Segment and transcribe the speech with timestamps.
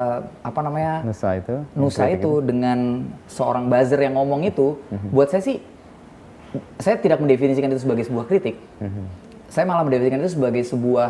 [0.00, 1.54] uh, apa namanya Nusa itu.
[1.76, 4.80] Nusa itu dengan seorang buzzer yang ngomong itu,
[5.12, 5.60] buat saya sih,
[6.80, 8.56] saya tidak mendefinisikan itu sebagai sebuah kritik.
[9.52, 11.08] Saya malah mendefinisikan itu sebagai sebuah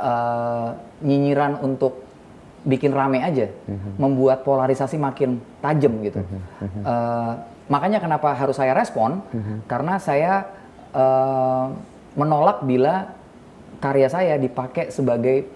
[0.00, 0.68] uh,
[1.04, 2.02] nyinyiran untuk
[2.66, 3.46] bikin rame aja,
[3.94, 6.18] membuat polarisasi makin tajam gitu.
[6.82, 7.38] Uh,
[7.70, 9.22] makanya kenapa harus saya respon?
[9.70, 10.50] Karena saya
[10.90, 11.70] uh,
[12.18, 13.14] menolak bila
[13.78, 15.46] karya saya dipakai sebagai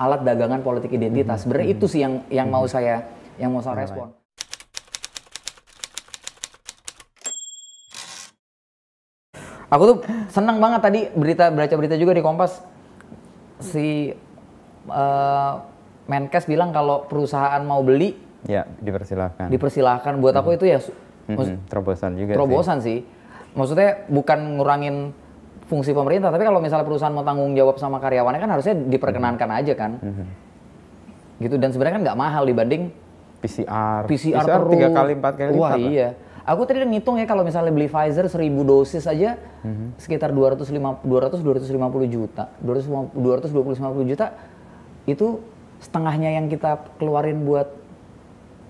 [0.00, 1.44] alat dagangan politik identitas.
[1.44, 3.04] Sebenarnya itu sih yang yang mau saya
[3.36, 4.16] yang mau saya respon.
[9.70, 12.58] Aku tuh senang banget tadi berita baca berita juga di Kompas
[13.62, 14.10] si
[14.90, 15.52] uh,
[16.10, 19.52] Menkes bilang kalau perusahaan mau beli Ya, dipersilahkan.
[19.52, 20.16] dipersilahkan.
[20.16, 20.96] Buat aku itu ya su-
[21.28, 23.04] Mm-mm, terobosan juga terobosan sih.
[23.52, 25.12] Maksudnya bukan ngurangin
[25.70, 29.72] fungsi pemerintah, tapi kalau misalnya perusahaan mau tanggung jawab sama karyawannya kan harusnya diperkenankan aja
[29.78, 30.02] kan.
[31.38, 32.90] Gitu dan sebenarnya kan nggak mahal dibanding
[33.46, 33.62] sih.
[33.62, 34.04] PCR.
[34.04, 36.08] PCR, tiga kali, empat kali Wah lipat iya.
[36.44, 39.38] Aku tadi udah ngitung ya kalau misalnya beli Pfizer 1000 dosis aja
[39.96, 42.50] sekitar 250 200 250 juta.
[42.58, 44.26] 200 250 juta
[45.06, 45.38] itu
[45.78, 47.70] setengahnya yang kita keluarin buat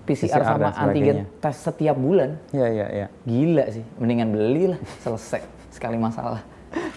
[0.05, 2.37] PCR, PCR sama antigen tes setiap bulan.
[2.53, 3.07] Iya, iya, iya.
[3.27, 6.43] Gila sih, mendingan beli lah, selesai sekali masalah.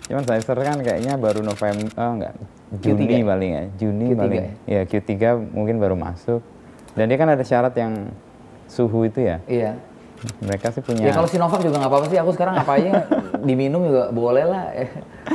[0.04, 2.34] Cuman Pfizer kan kayaknya baru November, oh enggak,
[2.78, 3.24] Juni Q3.
[3.24, 3.64] paling ya.
[3.80, 4.40] Juni Q3 paling.
[4.68, 5.12] Ya Q3
[5.50, 6.40] mungkin baru masuk.
[6.94, 8.12] Dan dia kan ada syarat yang
[8.68, 9.42] suhu itu ya.
[9.48, 9.74] Iya.
[10.40, 12.16] Mereka sih punya Ya kalau Sinovac juga nggak apa-apa sih.
[12.16, 13.04] Aku sekarang apa aja
[13.48, 14.72] diminum juga boleh lah.
[14.72, 14.88] Eh,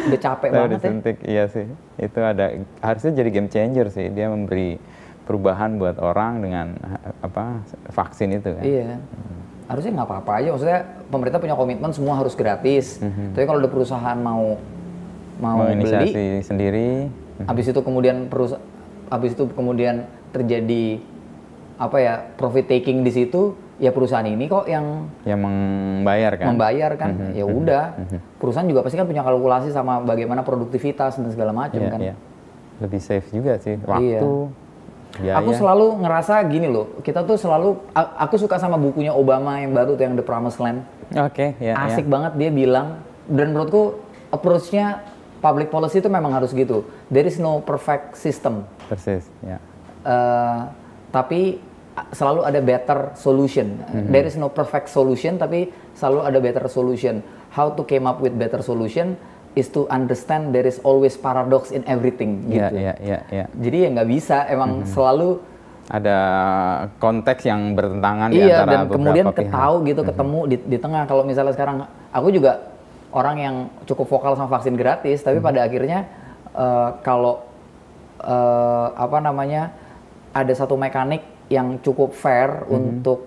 [0.10, 0.76] Udah capek Tahu banget ya.
[0.80, 1.66] disuntik, iya sih.
[1.98, 2.45] Itu ada
[2.82, 4.10] harusnya jadi game changer sih.
[4.10, 4.82] Dia memberi
[5.30, 6.67] perubahan buat orang dengan
[7.22, 7.62] apa
[7.94, 8.64] vaksin itu kan.
[8.66, 8.98] Iya.
[9.70, 10.50] Harusnya nggak apa-apa aja.
[10.50, 12.98] Maksudnya pemerintah punya komitmen semua harus gratis.
[13.00, 14.58] Tapi kalau ada perusahaan mau
[15.38, 17.08] mau beli, Menginisiasi sendiri.
[17.42, 18.59] habis itu kemudian perusahaan,
[19.08, 21.00] habis itu kemudian terjadi
[21.78, 26.45] apa ya profit taking di situ, ya perusahaan ini kok yang yang membayar kan.
[26.52, 27.31] membayar kan?
[27.31, 27.95] Ya udah.
[28.36, 31.99] Perusahaan juga pasti kan punya kalkulasi sama bagaimana produktivitas dan segala macam Iya, kan.
[32.02, 32.16] iya.
[32.80, 33.77] Lebih safe juga sih.
[33.77, 34.32] Waktu,
[35.19, 35.37] biaya.
[35.37, 39.93] aku selalu ngerasa gini loh kita tuh selalu aku suka sama bukunya Obama yang baru
[39.93, 41.85] tuh yang The Promised Land Oke, ya, ya.
[41.89, 43.97] asik banget dia bilang dan menurutku
[44.30, 45.03] approach-nya
[45.39, 49.61] public policy itu memang harus gitu there is no perfect system Persis, ya.
[50.02, 50.59] Eh,
[51.13, 51.61] tapi
[51.93, 53.77] a- selalu ada better solution.
[54.09, 57.21] There is no perfect solution, tapi selalu ada better solution.
[57.51, 59.13] How to came up with better solution
[59.54, 62.45] is to understand there is always paradox in everything.
[62.45, 62.76] Iya, Gitu.
[62.77, 63.45] iya, iya, iya.
[63.52, 65.42] Jadi ya nggak bisa, emang selalu
[65.89, 66.17] Ada
[66.98, 69.37] konteks yang bertentangan di iya antara dan kemudian pihak.
[69.42, 71.04] ketahu gitu ketemu di, di tengah.
[71.04, 72.70] Kalau misalnya sekarang aku juga
[73.10, 76.05] orang yang cukup vokal sama vaksin gratis, tapi pada akhirnya
[76.52, 77.42] eh, kalau
[78.21, 79.73] eh, apa namanya
[80.30, 83.26] ada satu mekanik yang cukup fair untuk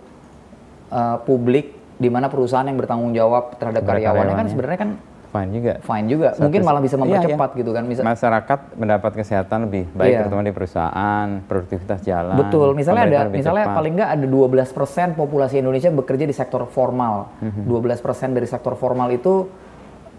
[0.88, 4.50] eh, publik di mana perusahaan yang bertanggung jawab terhadap Terhadap karyawannya kan karyawannya.
[4.50, 4.90] sebenarnya kan
[5.32, 5.72] Fine juga.
[5.80, 6.28] fine juga.
[6.30, 7.08] Satu Mungkin malah bisa Iya, iya.
[7.08, 7.82] mempercepat gitu kan.
[7.88, 10.18] Misal, Masyarakat mendapat kesehatan lebih baik Iya.
[10.20, 12.36] terutama di perusahaan, produktivitas jalan.
[12.36, 13.76] Betul, misalnya ada misalnya cepat.
[13.80, 17.32] paling nggak ada 12% populasi Indonesia bekerja di sektor formal.
[17.40, 17.64] Mhm.
[17.64, 19.48] 12% dari sektor formal itu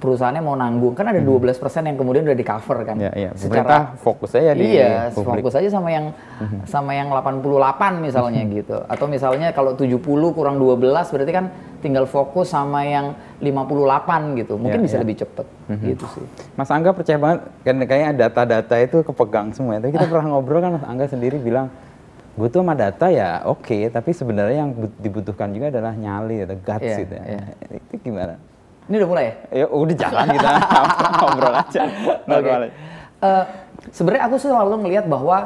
[0.03, 0.91] perusahaannya mau nanggung.
[0.91, 2.99] Kan ada 12% yang kemudian udah di cover kan.
[2.99, 3.05] Mhm.
[3.07, 3.29] Ya, iya.
[3.31, 5.39] Pemerintah fokus aja di Iya, publik.
[5.39, 6.11] Fokus aja sama yang
[6.67, 8.83] sama yang 88 misalnya gitu.
[8.83, 11.45] Atau misalnya kalau 70 kurang 12 berarti kan
[11.79, 14.55] tinggal fokus sama yang 58 gitu.
[14.55, 15.03] Mungkin Iya, bisa iya.
[15.03, 15.47] lebih cepet
[15.81, 16.25] gitu sih.
[16.53, 19.79] Mas Angga percaya banget kan kayaknya data-data itu kepegang semua.
[19.79, 21.71] Tapi kita pernah ngobrol kan Mas Angga sendiri bilang
[22.33, 26.57] gue tuh sama data ya oke, tapi sebenarnya yang bu- dibutuhkan juga adalah nyali atau
[26.57, 27.25] guts Iya, gitu ya.
[27.29, 27.43] iya.
[27.77, 28.33] Itu gimana?
[28.83, 29.33] Ini udah mulai ya?
[29.63, 30.49] Ya udah jalan kita
[31.19, 31.81] ngobrol aja.
[32.27, 32.75] Normal aja.
[33.23, 33.43] Eh,
[33.95, 35.37] sebenarnya aku selalu ngelihat bahwa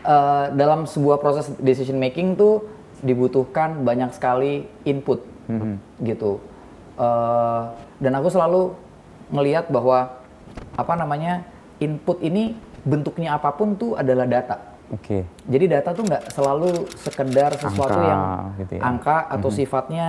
[0.00, 2.62] eh, dalam sebuah proses decision making tuh
[3.02, 5.20] dibutuhkan banyak sekali input
[6.00, 6.38] gitu.
[6.96, 7.62] Eh,
[7.98, 8.72] dan aku selalu
[9.34, 10.22] ngelihat bahwa
[10.78, 11.42] apa namanya
[11.82, 12.54] input ini
[12.86, 14.78] bentuknya apa pun tuh adalah data.
[14.94, 15.26] Oke.
[15.50, 18.22] Jadi data tuh nggak selalu sekedar sesuatu Angka, yang
[18.62, 18.80] gitu ya.
[18.86, 20.08] angka atau sifatnya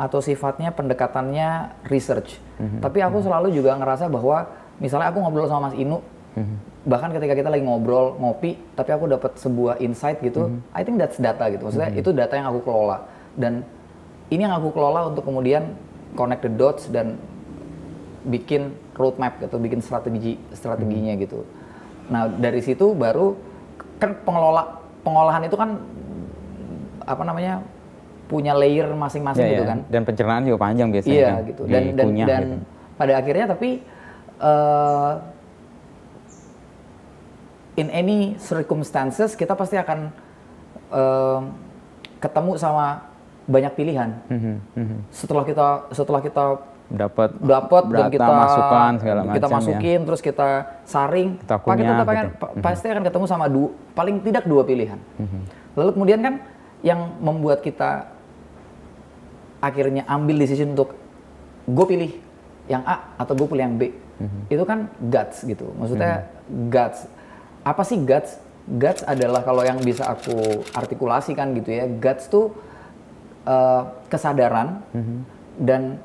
[0.00, 2.40] atau sifatnya pendekatannya research.
[2.56, 2.80] Mhm.
[2.80, 4.48] Tapi aku selalu juga ngerasa bahwa
[4.80, 6.00] misalnya aku ngobrol sama Mas Inu,
[6.40, 6.56] Mhm.
[6.88, 10.72] bahkan ketika kita lagi ngobrol ngopi, tapi aku dapat sebuah insight gitu, Mhm.
[10.72, 11.68] I think that's data gitu.
[11.68, 13.04] Maksudnya itu data yang aku kelola
[13.36, 13.60] dan
[14.32, 15.76] ini yang aku kelola untuk kemudian
[16.16, 17.20] connect the dots dan
[18.24, 21.20] bikin roadmap gitu, bikin strategi strateginya Mhm.
[21.20, 21.44] gitu.
[22.08, 23.36] Nah dari situ baru
[24.00, 25.76] kan pengelola pengolahan itu kan
[27.04, 27.60] apa namanya
[28.30, 29.68] punya layer masing-masing Ya, gitu ya.
[29.68, 29.78] kan.
[29.90, 31.42] Dan pencernaan juga panjang biasanya Iya kan.
[31.44, 31.62] gitu.
[31.64, 32.56] Dan dan, dikunyah dan gitu.
[32.94, 33.70] pada akhirnya tapi
[34.40, 35.12] eh,
[37.76, 39.98] in any circumstances kita pasti akan
[40.90, 41.40] eh,
[42.18, 43.10] ketemu sama
[43.44, 44.10] banyak pilihan.
[44.28, 44.96] Mhm, mhm.
[45.10, 46.44] Setelah kita setelah kita
[46.86, 49.54] dapat dapat dan kita masukan segala kita macam ya.
[49.56, 50.48] masukin terus kita
[50.84, 52.38] saring Kita Pak, kita kunyah tetap akan- gitu.
[52.40, 55.40] pa- pasti akan ketemu sama dua paling tidak dua pilihan Mhm.
[55.78, 56.34] lalu kemudian kan
[56.82, 58.10] yang membuat kita
[59.60, 60.96] akhirnya ambil decision untuk
[61.64, 62.10] gue pilih
[62.66, 63.92] yang A atau gue pilih yang B.
[64.20, 64.52] Mhm.
[64.52, 65.72] itu kan guts gitu.
[65.80, 66.28] Maksudnya
[66.68, 67.08] guts.
[67.64, 68.36] Apa sih guts?
[68.68, 71.88] Guts adalah kalau yang bisa aku artikulasikan gitu ya.
[71.88, 72.52] Guts tuh
[73.40, 75.16] eh, kesadaran Mhm.
[75.56, 75.96] dan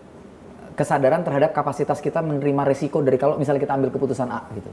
[0.76, 4.72] kesadaran terhadap kapasitas kita menerima resiko dari kalau misalnya kita ambil keputusan A gitu.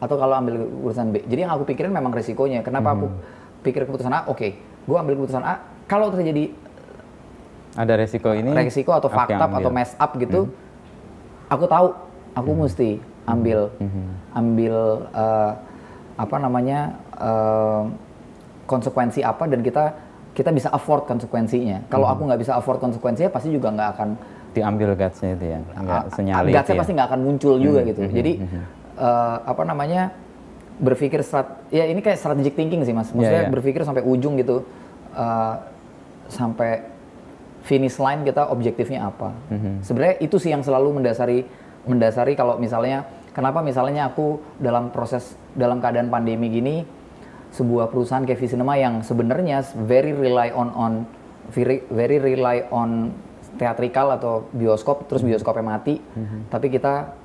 [0.00, 1.24] Atau kalau ambil keputusan B.
[1.24, 2.60] Jadi yang aku pikirin memang resikonya.
[2.60, 3.12] Kenapa aku
[3.60, 4.20] pikir keputusan A?
[4.24, 4.56] Oke
[4.88, 5.60] gue ambil keputusan A.
[5.84, 6.52] Kalau terjadi
[7.78, 9.62] ada resiko ini resiko atau fakta ambil.
[9.62, 10.50] atau mess up gitu
[11.46, 11.86] aku tahu
[12.34, 13.70] aku mesti ambil
[14.34, 14.74] ambil
[15.14, 15.52] eh,
[16.18, 17.82] apa namanya eh,
[18.66, 19.94] konsekuensi apa dan kita
[20.34, 24.08] kita bisa afford konsekuensinya kalau aku nggak bisa afford konsekuensinya pasti juga nggak akan
[24.54, 26.80] diambil gutsnya itu ya nggak Ah, senyali gutsnya itu ya.
[26.82, 28.00] pasti nggak akan muncul juga gitu.
[28.10, 28.32] Jadi
[28.98, 30.10] eh, apa namanya
[30.78, 33.10] berpikir strat, ya ini kayak strategic thinking sih mas.
[33.10, 33.50] Maksudnya iya.
[33.50, 34.62] berpikir sampai ujung gitu,
[35.14, 35.54] eh,
[36.30, 36.86] sampai
[37.62, 39.34] finish line kita objektifnya apa.
[39.82, 41.44] Sebenarnya itu sih yang selalu mendasari
[41.84, 46.84] mendasari kalau misalnya kenapa misalnya aku dalam proses dalam keadaan pandemi gini
[47.48, 50.92] sebuah perusahaan kayak Visinema yang sebenarnya very rely on on
[51.48, 53.08] very, very rely on
[53.56, 55.96] teatrikal atau bioskop terus bioskopnya mati
[56.52, 57.16] tapi kita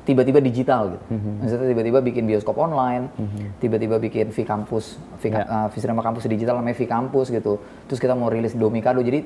[0.00, 1.04] tiba-tiba digital gitu.
[1.12, 3.12] Maksudnya tiba-tiba bikin bioskop online
[3.60, 5.44] tiba-tiba bikin V Campus V, Ya.
[5.44, 7.60] uh, Visinema Campus digital namanya V Campus gitu.
[7.84, 9.22] Terus kita mau rilis Domikado jadi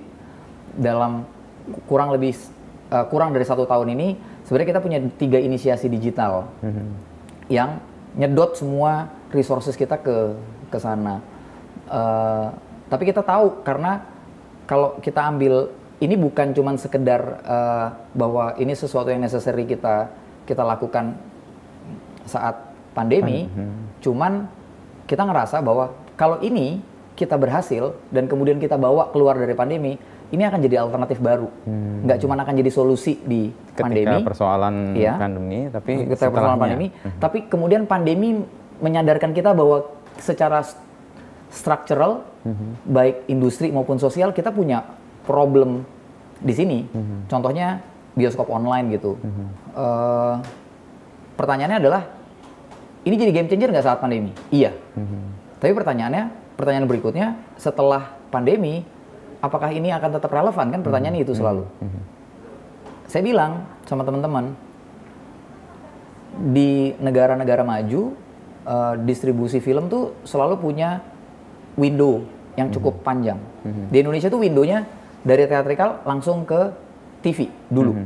[0.77, 1.27] dalam
[1.89, 2.37] kurang lebih
[2.93, 6.49] uh, kurang dari satu tahun ini sebenarnya kita punya tiga inisiasi digital
[7.49, 7.81] yang
[8.15, 10.39] nyedot semua resources kita ke
[10.71, 11.21] ke sana.
[11.91, 12.47] Eh,
[12.89, 14.01] tapi kita tahu karena
[14.65, 15.69] kalau kita ambil
[16.01, 20.09] ini bukan cuman sekedar eh, bahwa ini sesuatu yang necessary kita
[20.45, 21.17] kita lakukan
[22.25, 22.57] saat
[22.97, 23.49] pandemi,
[24.01, 24.49] cuman
[25.05, 26.81] kita ngerasa bahwa kalau ini
[27.17, 30.01] kita berhasil dan kemudian kita bawa keluar dari pandemi,
[30.35, 31.49] ini akan jadi alternatif baru.
[32.05, 35.13] Nggak cuman akan jadi solusi di ketika pandemi, persoalan Iya.
[35.17, 36.87] pandemi tapi ketika persoalan pandemi,
[37.17, 38.43] tapi kemudian pandemi
[38.79, 39.87] menyadarkan kita bahwa
[40.19, 40.83] secara st-
[41.49, 42.27] structural,
[42.85, 44.83] baik industri maupun sosial, kita punya
[45.23, 45.87] problem
[46.43, 46.79] di sini.
[47.25, 47.79] Contohnya
[48.13, 49.15] bioskop online gitu.
[49.73, 50.35] Eh,
[51.35, 52.03] pertanyaannya adalah,
[53.03, 54.35] ini jadi game changer nggak saat pandemi?
[54.51, 54.75] Iya.
[55.59, 58.83] Tapi pertanyaannya, pertanyaan berikutnya, setelah pandemi,
[59.45, 60.73] apakah ini akan tetap relevan?
[60.73, 61.69] Kan pertanyaannya itu selalu.
[63.05, 64.57] Saya bilang sama teman-teman,
[66.35, 68.17] di negara-negara maju
[68.67, 70.99] eh, distribusi film tuh selalu punya
[71.79, 72.25] window
[72.55, 73.39] yang cukup panjang.
[73.91, 74.87] Di Indonesia tuh windownya
[75.23, 76.71] dari teatrikal langsung ke
[77.23, 77.99] TV dulu.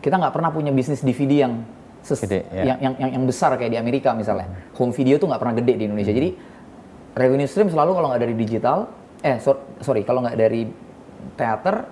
[0.00, 1.62] Kita nggak pernah punya bisnis DVD yang
[2.02, 2.74] ses- Gede, ya.
[2.74, 4.50] yang, yang yang yang besar kayak di Amerika misalnya.
[4.78, 6.10] Home video tuh nggak pernah gede di Indonesia.
[6.14, 6.30] Jadi
[7.14, 8.86] revenue stream selalu kalau nggak dari digital,
[9.20, 10.68] eh so- sorry kalau nggak dari
[11.34, 11.86] teater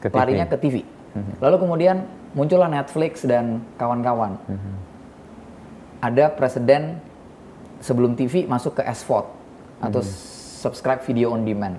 [0.00, 0.16] Ke TV.
[0.16, 0.76] larinya ke TV.
[1.42, 1.96] Lalu kemudian
[2.32, 4.38] muncullah Netflix dan kawan-kawan.
[6.00, 6.96] Ada presiden
[7.84, 9.26] sebelum TV masuk ke SVOD
[9.80, 10.00] atau
[10.64, 11.76] subscribe video on demand.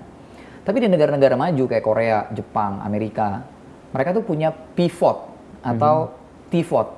[0.62, 3.42] Tapi di negara-negara maju kayak Korea, Jepang, Amerika,
[3.90, 5.18] mereka tuh punya PVOD
[5.62, 6.14] atau
[6.54, 6.88] TVOD,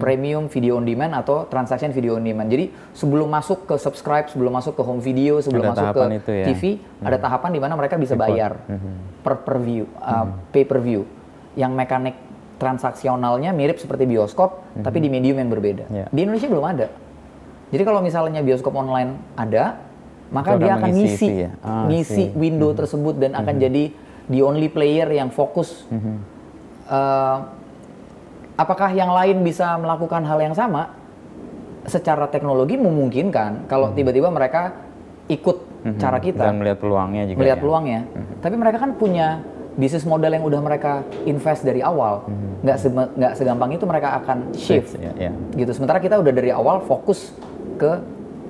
[0.00, 2.48] premium video on demand atau transaction video on demand.
[2.48, 6.32] Jadi sebelum masuk ke subscribe, sebelum masuk ke home video, sebelum Ada masuk ke itu
[6.32, 6.46] ya.
[6.48, 6.62] TV,
[7.04, 8.56] ada tahapan di mana mereka bisa bayar
[9.20, 11.04] per per view, uh, pay per view,
[11.58, 12.16] yang mekanik
[12.56, 15.84] transaksionalnya mirip seperti bioskop, tapi di medium yang berbeda.
[15.90, 16.06] Ya.
[16.08, 16.86] Di Indonesia belum ada.
[17.74, 19.82] Jadi kalau misalnya bioskop online ada,
[20.30, 21.50] maka Itu dia akan ngisi, ya?
[21.60, 22.36] Ah, ngisi see.
[22.38, 23.90] window tersebut dan akan jadi
[24.30, 25.84] the only player yang fokus.
[26.84, 27.38] Eh,
[28.54, 30.94] apakah yang lain bisa melakukan hal yang sama?
[31.84, 34.72] Secara teknologi memungkinkan kalau tiba-tiba mereka
[35.28, 35.56] ikut
[36.00, 37.62] cara kita dan melihat peluangnya juga melihat ya.
[37.62, 38.00] peluangnya.
[38.40, 39.44] Tapi mereka kan punya
[39.76, 42.24] bisnis model yang udah mereka invest dari awal.
[42.64, 44.96] Nggak se- nggak segampang itu mereka akan shift.
[44.96, 45.32] Ya, ya.
[45.52, 45.76] Gitu.
[45.76, 47.36] Sementara kita udah dari awal fokus
[47.76, 48.00] ke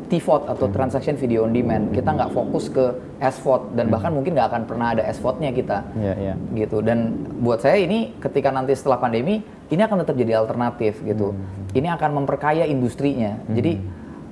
[0.04, 1.90] TVOD atau transaction video on demand.
[1.90, 5.78] Kita nggak fokus ke SVOD dan bahkan mungkin nggak akan pernah ada SVOD-nya kita.
[5.98, 6.34] Ya, ya.
[6.54, 6.84] Gitu.
[6.84, 9.42] Dan buat saya ini ketika nanti setelah pandemi
[9.72, 11.32] ini akan tetap jadi alternatif gitu.
[11.72, 13.40] Ini akan memperkaya industrinya.
[13.48, 13.80] Jadi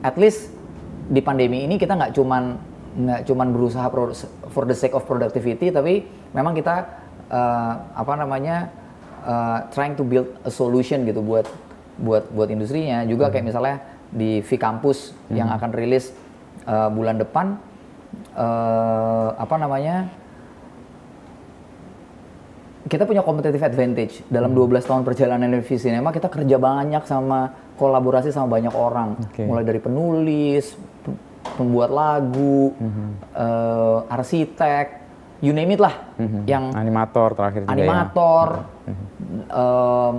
[0.05, 0.53] at least
[1.09, 2.43] di pandemi ini kita nggak cuman
[2.93, 4.12] nggak cuman berusaha pro-
[4.53, 6.05] for the sake of productivity tapi
[6.37, 6.85] memang kita
[7.33, 8.69] eh, apa namanya
[9.25, 11.49] eh, trying to build a solution gitu buat
[11.97, 13.05] buat buat industrinya.
[13.09, 13.77] Juga kayak misalnya
[14.12, 16.12] di V Campus yang akan rilis
[16.69, 17.57] eh, bulan depan
[18.37, 20.12] eh, apa namanya
[22.83, 24.27] kita punya competitive advantage.
[24.27, 29.19] Dalam 12 tahun perjalanan di Cinema kita kerja banyak sama kolaborasi sama banyak orang.
[29.19, 29.47] Oke.
[29.47, 30.75] mulai dari penulis
[31.55, 32.75] pembuat lagu
[33.35, 34.87] eh, arsitek
[35.43, 35.95] you name it lah.
[36.47, 37.75] Yang Animator terakhir juga ya.
[37.75, 38.49] animator,
[39.51, 40.17] em,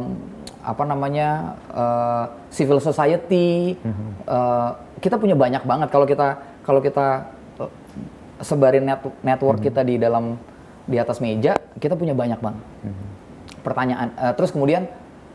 [0.64, 1.30] apa namanya
[1.72, 3.76] eh, civil society,
[4.28, 5.88] eh, kita punya banyak banget.
[5.92, 6.28] Kalau kita
[6.64, 7.28] kalau kita
[8.40, 10.36] sebarin net- network kita di dalam
[10.84, 12.64] di atas meja, kita punya banyak banget.
[13.64, 14.88] Pertanyaan, eh, terus kemudian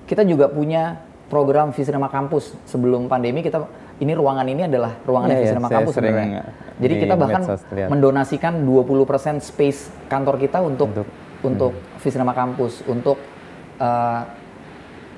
[0.05, 3.64] kita juga punya program Visinema Kampus sebelum pandemi kita
[3.99, 6.43] ini ruangan ini adalah ruangan Iya, iya, Visinema saya Kampus sering sebenarnya.
[6.78, 7.43] Jadi di kita bahkan
[7.90, 13.19] mendonasikan 20% space kantor kita untuk Untuk- untuk Visinema Kampus untuk
[13.78, 14.23] uh,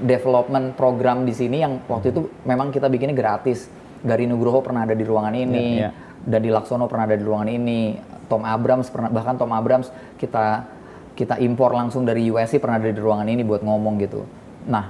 [0.00, 3.68] development program di sini yang waktu itu memang kita bikinnya gratis.
[4.00, 5.90] Dari Nugroho pernah ada di ruangan ini, Iya, iya.
[6.20, 10.70] Dadi Laksono pernah ada di ruangan ini, Tom Abrams pernah bahkan Tom Abrams kita
[11.18, 14.24] kita impor langsung dari USC pernah ada di ruangan ini buat ngomong gitu.
[14.70, 14.88] Nah,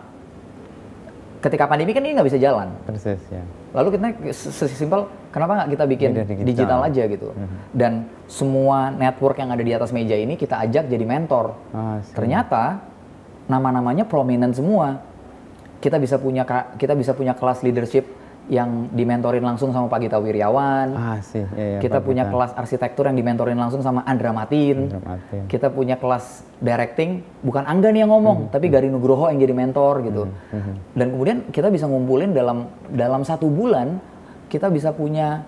[1.40, 2.68] ketika pandemi kan ini nggak bisa jalan.
[2.84, 3.42] Persis ya.
[3.72, 4.06] Lalu kita
[4.36, 6.46] se- sesimpel kenapa nggak kita bikin digital.
[6.46, 6.80] digital.
[6.84, 7.28] aja gitu.
[7.72, 11.56] Dan semua network yang ada di atas meja ini kita ajak jadi mentor.
[11.72, 11.98] Ah.
[12.12, 12.84] Ternyata
[13.48, 15.00] nama-namanya prominent semua.
[15.80, 16.44] Kita bisa punya
[16.76, 20.88] kita bisa punya kelas leadership yang dimentorin langsung sama Pak Gita Wiryawan.
[20.96, 22.32] Ah sih, ya, ya, kita Pak punya Gita.
[22.34, 24.90] kelas arsitektur yang dimentorin langsung sama Andra Matin.
[24.90, 25.42] Andra Matin.
[25.46, 30.02] Kita punya kelas directing, bukan Angga nih yang ngomong, tapi Gari Nugroho yang jadi mentor
[30.02, 30.22] gitu.
[30.96, 34.02] Dan kemudian kita bisa ngumpulin dalam dalam satu bulan
[34.50, 35.46] kita bisa punya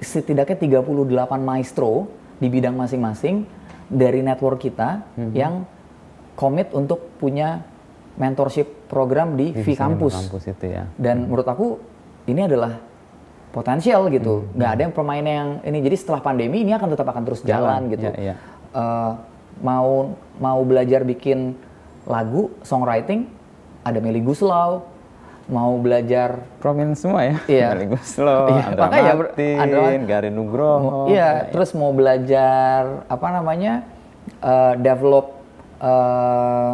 [0.00, 0.88] setidaknya 38
[1.44, 2.08] maestro
[2.40, 3.44] di bidang masing-masing
[3.92, 5.04] dari network kita
[5.36, 5.68] yang
[6.34, 7.62] komit untuk punya
[8.14, 10.14] mentorship program di V Di Campus.
[10.14, 10.86] kampus itu ya.
[10.94, 11.66] Dan menurut aku
[12.24, 12.78] ini adalah
[13.50, 14.34] potensial Hmm, gitu.
[14.52, 15.78] nggak ada yang pemain yang ini.
[15.80, 18.06] Jadi setelah pandemi ini akan tetap akan terus jalan, Jalan, gitu.
[18.08, 18.34] iya, iya.
[18.72, 19.12] Eh,
[19.60, 21.54] mau mau belajar bikin
[22.04, 23.26] lagu, songwriting,
[23.80, 24.90] ada Meli Guslau.
[25.44, 27.36] Mau belajar Prominent semua ya.
[27.44, 27.66] Iya.
[27.76, 30.98] Meli Guslo, Iya, Andra makanya Martin, Andra- Gari Nugroho.
[31.06, 33.84] Iya, terus mau belajar apa namanya
[34.40, 35.36] eh, develop
[35.78, 36.72] eh,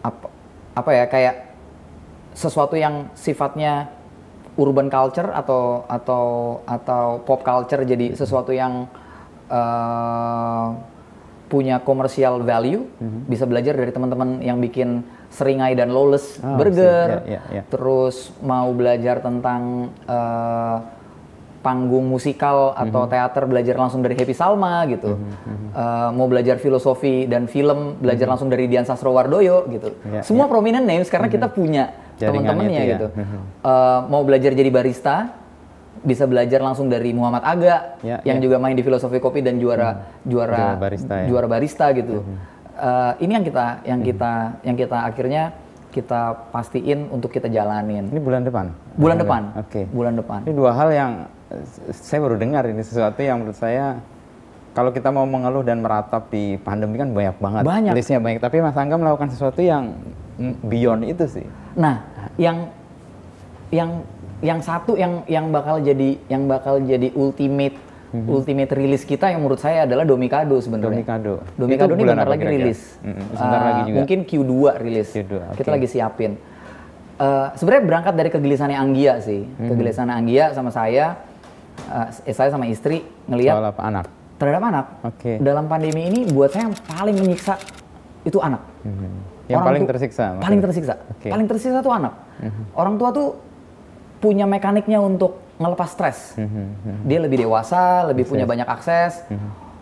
[0.00, 0.26] apa
[0.74, 1.36] apa ya kayak
[2.34, 3.88] sesuatu yang sifatnya
[4.58, 6.24] urban culture atau atau
[6.66, 8.86] atau pop culture jadi sesuatu yang
[9.50, 10.66] eh,
[11.46, 12.82] punya commercial value
[13.30, 17.22] bisa belajar dari teman-teman yang bikin seringai dan lawless Oh, burger.
[17.26, 17.62] Iya, iya, iya.
[17.70, 20.76] terus mau belajar tentang eh,
[21.64, 23.10] panggung musikal atau Mhm.
[23.10, 25.16] teater belajar langsung dari Happy Salma gitu
[25.74, 30.06] Eh, mau belajar filosofi dan film belajar langsung dari Dian Sastrowardoyo gitu Mhm.
[30.06, 32.92] Iya, semua prominent names karena kita punya Jaringan teman-temannya ya.
[32.94, 33.38] gitu Mhm.
[33.58, 35.16] Eh, mau belajar jadi barista
[35.96, 38.42] bisa belajar langsung dari Muhammad Aga Ya, yang ya.
[38.42, 41.26] juga main di filosofi kopi dan juara juara Juara barista ya.
[41.26, 42.20] juara barista gitu
[42.72, 45.42] Eh, ini yang kita yang kita yang kita akhirnya
[45.88, 48.66] kita pastiin untuk kita jalanin Ini bulan depan?
[48.92, 49.86] bulan depan Oke.
[49.88, 51.12] bulan depan Ini dua hal yang
[51.92, 54.00] saya baru dengar ini sesuatu yang menurut saya
[54.74, 57.92] kalau kita mau mengeluh dan meratap di pandemi kan banyak banget Banyak.
[57.94, 59.94] listnya banyak tapi Mas Angga melakukan sesuatu yang
[60.62, 62.06] beyond itu sih Nah,
[62.38, 62.70] yang
[63.68, 64.06] yang
[64.38, 67.74] yang satu yang yang bakal jadi yang bakal jadi ultimate
[68.14, 71.02] ultimate rilis kita yang menurut saya adalah Domikado sebenarnya.
[71.02, 71.34] Domikado.
[71.58, 72.62] Domikado ini bentar lagi kira-kira?
[72.62, 72.80] rilis.
[73.02, 73.96] Mm-mm, sebentar Uh, lagi juga.
[73.98, 75.08] Mungkin Q2 rilis.
[75.10, 75.74] Q2, Kita oke.
[75.74, 76.32] lagi siapin.
[77.14, 79.42] Uh, sebenarnya berangkat dari kegelisahannya Anggia sih.
[79.42, 79.66] Mm-hmm.
[79.66, 81.18] Kegelisahan Anggia sama saya
[81.88, 84.86] uh, saya sama istri ngelihat soal apa anak terhadap anak.
[85.06, 85.32] Oke.
[85.38, 87.54] Dalam pandemi ini buat saya yang paling menyiksa
[88.26, 88.62] itu anak.
[88.82, 89.10] Mhm.
[89.44, 90.94] yang Orang paling tersiksa Paling tersiksa.
[90.96, 91.30] Mhm.
[91.30, 92.12] Paling tersiksa tuh anak.
[92.72, 93.36] Orang tua tuh
[94.18, 96.34] punya mekaniknya untuk ngelepas stres.
[96.34, 99.22] Mhm, Dia lebih dewasa, lebih punya banyak akses.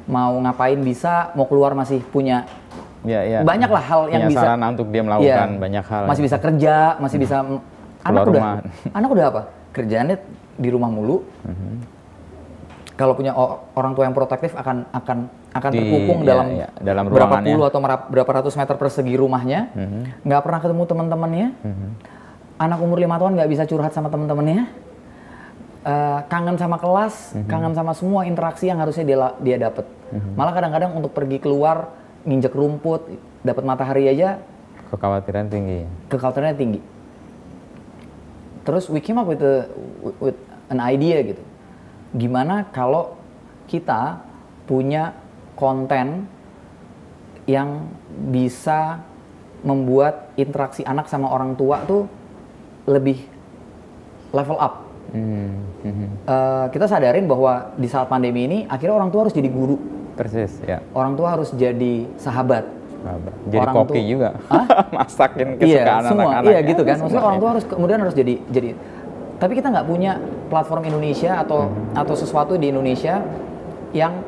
[0.05, 2.43] Mau ngapain bisa, mau keluar masih punya
[3.07, 3.39] ya, ya.
[3.47, 4.41] banyak lah hal yang Punya bisa.
[4.43, 5.63] sarana untuk dia melakukan Iya.
[5.63, 7.37] banyak hal Masih bisa kerja, masih bisa
[8.03, 8.43] anak udah
[8.91, 9.43] anak udah apa?
[9.73, 10.17] Kerjaannya
[10.63, 11.27] di rumah mulu.
[11.43, 11.75] Mhm.
[12.95, 13.35] Kalau punya
[13.75, 15.19] orang tua yang protektif akan akan
[15.53, 19.75] akan Di- terkungkung iya, dalam iya, dalam berapa puluh atau berapa ratus meter persegi rumahnya,
[19.75, 20.01] Mhm.
[20.23, 21.47] nggak pernah ketemu teman-temannya,
[22.63, 24.81] anak umur lima tahun nggak bisa curhat sama teman-temannya,
[25.83, 27.51] Eh, kangen sama kelas, Mhm.
[27.51, 29.83] kangen sama semua interaksi yang harusnya dia dia dapat.
[30.15, 30.39] Mhm.
[30.39, 31.91] Malah kadang-kadang untuk pergi keluar
[32.23, 33.11] nginjek rumput,
[33.43, 34.39] dapat matahari aja
[34.95, 36.81] kekhawatiran tinggi kekhawatirannya tinggi.
[38.63, 39.67] Terus we came up with, a,
[40.23, 40.39] with
[40.73, 41.43] an idea gitu.
[42.17, 43.21] Gimana kalau
[43.69, 44.25] kita
[44.65, 45.13] punya
[45.53, 46.25] konten
[47.45, 47.85] yang
[48.33, 49.05] bisa
[49.63, 52.09] membuat interaksi anak sama orang tua tuh
[52.89, 53.21] lebih
[54.33, 54.75] level up.
[55.13, 55.61] Hmm.
[55.85, 59.77] Eh, kita sadarin bahwa di saat pandemi ini akhirnya orang tua harus jadi guru,
[60.17, 60.81] Persis, ya.
[60.97, 62.65] orang tua harus jadi sahabat.
[63.51, 64.29] Jadi Orang koki tua- juga.
[64.97, 66.43] Masakin Iya, kesukaan anak-anak.
[66.47, 66.97] Iya gitu kan.
[67.03, 68.69] Maksudnya orang tua harus kemudian harus jadi jadi.
[69.43, 71.99] Tapi kita nggak punya platform Indonesia atau Hmm.
[71.99, 73.19] atau sesuatu di Indonesia
[73.91, 74.23] yang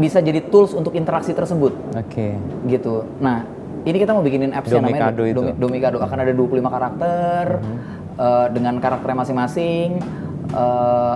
[0.00, 2.36] bisa jadi tools untuk interaksi tersebut Oke.
[2.68, 3.04] gitu.
[3.20, 3.44] Nah,
[3.84, 5.36] ini kita mau bikinin apps yang namanya Domikado itu.
[5.36, 5.96] Domi- Domikado.
[6.00, 7.44] Akan ada 25 karakter
[8.16, 10.00] eh, dengan karakternya masing-masing.
[10.56, 11.14] Eh,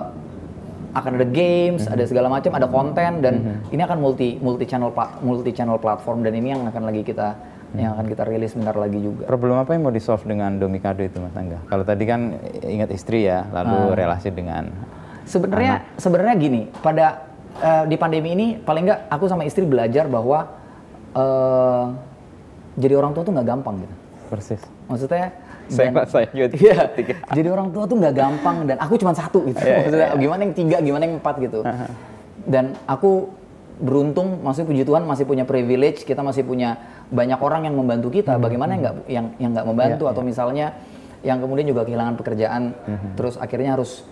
[0.91, 3.35] akan ada games, ada segala macam, ada konten dan
[3.71, 4.91] ini akan multi multi channel
[5.23, 7.39] multi channel platform dan ini yang akan lagi kita
[7.73, 9.25] yang akan kita rilis bentar lagi juga.
[9.25, 11.63] Problem apa yang mau di-solve dengan Domikado itu Mas Angga?
[11.65, 14.67] Kalau tadi kan ingat istri ya, lalu relasi dengan
[15.23, 20.51] Sebenarnya sebenarnya gini, pada eh, di pandemi ini paling nggak aku sama istri belajar bahwa
[21.13, 21.85] eh,
[22.75, 23.95] jadi orang tua tuh nggak gampang gitu.
[24.27, 24.63] persis.
[24.87, 25.31] Maksudnya
[25.67, 26.83] Saya dan- saya juga Iya.
[26.91, 27.15] tiga.
[27.31, 29.59] Jadi orang tua tuh nggak gampang dan aku cuma satu gitu.
[29.59, 30.19] Iya, iya, Maksudnya iya.
[30.19, 31.61] gimana yang tiga, gimana yang empat gitu.
[32.43, 33.31] Dan aku
[33.79, 36.75] beruntung, maksudnya puji Tuhan masih punya privilege, kita masih punya
[37.11, 38.39] banyak orang yang membantu kita.
[38.39, 40.05] Bagaimana yang nggak yang yang nggak membantu?
[40.07, 40.67] Iya, atau misalnya
[41.21, 42.73] yang kemudian juga kehilangan pekerjaan,
[43.19, 44.07] terus akhirnya harus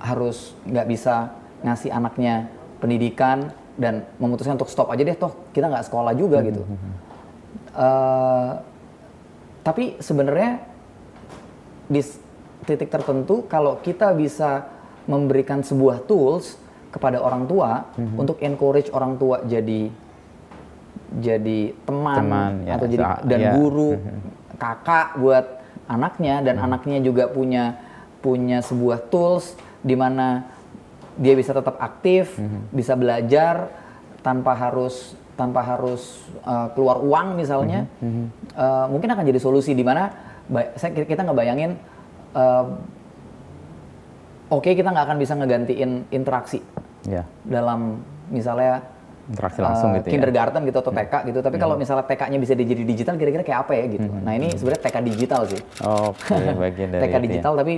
[0.00, 2.48] harus nggak bisa ngasih anaknya
[2.80, 6.64] pendidikan dan memutuskan untuk stop aja deh toh kita nggak sekolah juga gitu.
[7.70, 8.52] Eh,
[9.60, 10.64] tapi sebenarnya
[11.90, 12.00] di
[12.64, 14.68] titik tertentu kalau kita bisa
[15.04, 16.56] memberikan sebuah tools
[16.90, 19.90] kepada orang tua untuk encourage orang tua jadi
[21.18, 23.52] jadi teman, Teman, ya, atau jadi dan ya.
[23.58, 23.98] guru
[24.62, 25.46] kakak buat
[25.90, 27.74] anaknya dan anaknya juga punya
[28.22, 30.46] punya sebuah tools di mana
[31.18, 32.38] dia bisa tetap aktif
[32.70, 33.66] bisa belajar
[34.22, 37.88] tanpa harus tanpa harus uh, keluar uang misalnya.
[38.54, 40.12] Uh, mungkin akan jadi solusi di mana
[40.76, 41.80] saya kita ngebayangin
[42.36, 42.76] uh,
[44.52, 46.60] oke kita nggak akan bisa ngegantiin interaksi
[47.08, 48.84] Ya, dalam misalnya
[49.30, 50.12] interaksi langsung uh, gitu ya.
[50.18, 53.72] kindergarten gitu atau TK gitu tapi kalau misalnya TK-nya bisa jadi digital kira-kira kayak apa
[53.78, 54.08] ya gitu?
[54.10, 55.60] Nah ini sebenarnya TK digital sih.
[55.86, 56.34] Oke,
[56.66, 57.20] bagian dari TK ya.
[57.22, 57.72] digital tapi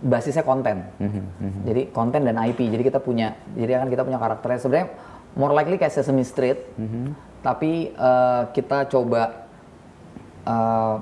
[0.00, 0.76] basisnya konten.
[1.64, 4.60] Jadi konten dan IP jadi kita punya jadi akan kita punya karakternya.
[4.60, 4.88] Sebenarnya
[5.34, 6.60] more likely kayak Sesame Street
[7.40, 9.48] tapi uh, kita coba
[10.44, 11.00] uh,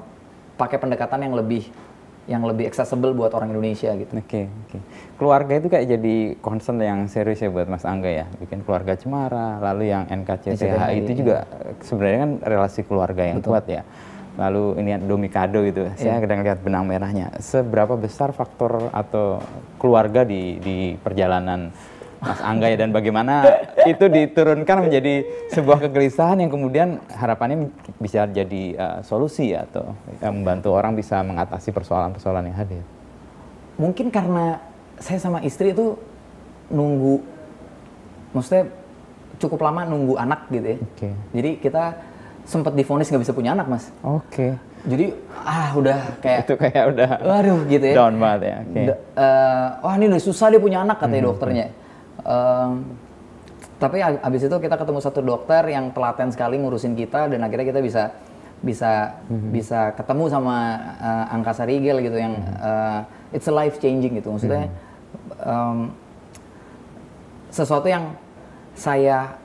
[0.55, 1.66] pakai pendekatan yang lebih
[2.29, 4.79] yang lebih accessible buat orang Indonesia gitu Oke, oke.
[5.17, 8.27] Keluarga itu kayak jadi concern yang serius ya buat Mas Angga ya.
[8.38, 13.64] Bikin keluarga cemara, lalu yang NKCTH itu juga eh, sebenarnya kan relasi keluarga yang kuat
[13.67, 13.83] ya.
[14.38, 17.35] Lalu ini Domikado gitu, saya kadang lihat benang merahnya.
[17.43, 19.43] Seberapa besar faktor atau
[19.83, 21.75] keluarga di di perjalanan
[22.18, 23.46] Mas Angga ya dan bagaimana
[23.87, 25.22] itu diturunkan menjadi
[25.54, 31.22] sebuah kegelisahan yang kemudian harapannya bisa jadi eh, solusi ya atau eh, membantu orang bisa
[31.22, 32.83] mengatasi persoalan-persoalan yang hadir.
[33.78, 34.59] mungkin karena
[34.98, 35.94] saya sama istri itu
[36.66, 37.22] nunggu
[38.35, 38.66] maksudnya
[39.38, 41.09] cukup lama nunggu anak gitu ya Oke.
[41.31, 41.85] jadi kita
[42.42, 44.59] sempat difonis nggak bisa punya anak mas Oke.
[44.83, 45.14] jadi
[45.46, 48.57] ah udah kayak itu kayak udah waduh gitu ya down banget ya.
[48.66, 48.83] Oke.
[48.90, 51.66] Da- eh, wah ini udah susah dia punya anak katanya dokternya.
[52.29, 52.85] Em,
[53.81, 57.73] tapi ab- abis itu kita ketemu satu dokter yang telaten sekali ngurusin kita dan akhirnya
[57.73, 58.12] kita bisa
[58.61, 59.17] bisa
[59.49, 60.57] bisa ketemu sama
[61.01, 63.01] eh, Angkasa Rigel gitu yang eh,
[63.33, 64.29] it's a life changing gitu.
[64.29, 64.69] Maksudnya
[65.41, 65.88] em,
[67.49, 68.12] sesuatu yang
[68.77, 69.41] saya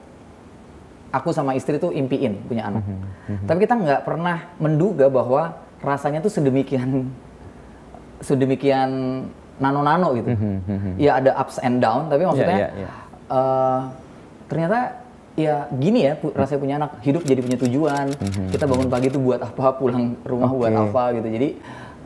[1.14, 2.84] aku sama istri tuh impiin punya anak.
[3.48, 7.08] Tapi kita nggak pernah menduga bahwa rasanya tuh sedemikian
[8.20, 8.90] sedemikian
[9.56, 10.30] nano-nano gitu.
[10.98, 12.90] Ya ada ups and down, tapi maksudnya iya, iya.
[13.28, 13.80] eh,
[14.46, 14.80] ternyata
[15.34, 18.06] ya gini ya pu- rasanya punya anak hidup jadi punya tujuan.
[18.50, 20.82] Kita bangun pagi itu buat apa, pulang rumah buat Oke.
[20.88, 21.28] apa gitu.
[21.28, 21.48] Jadi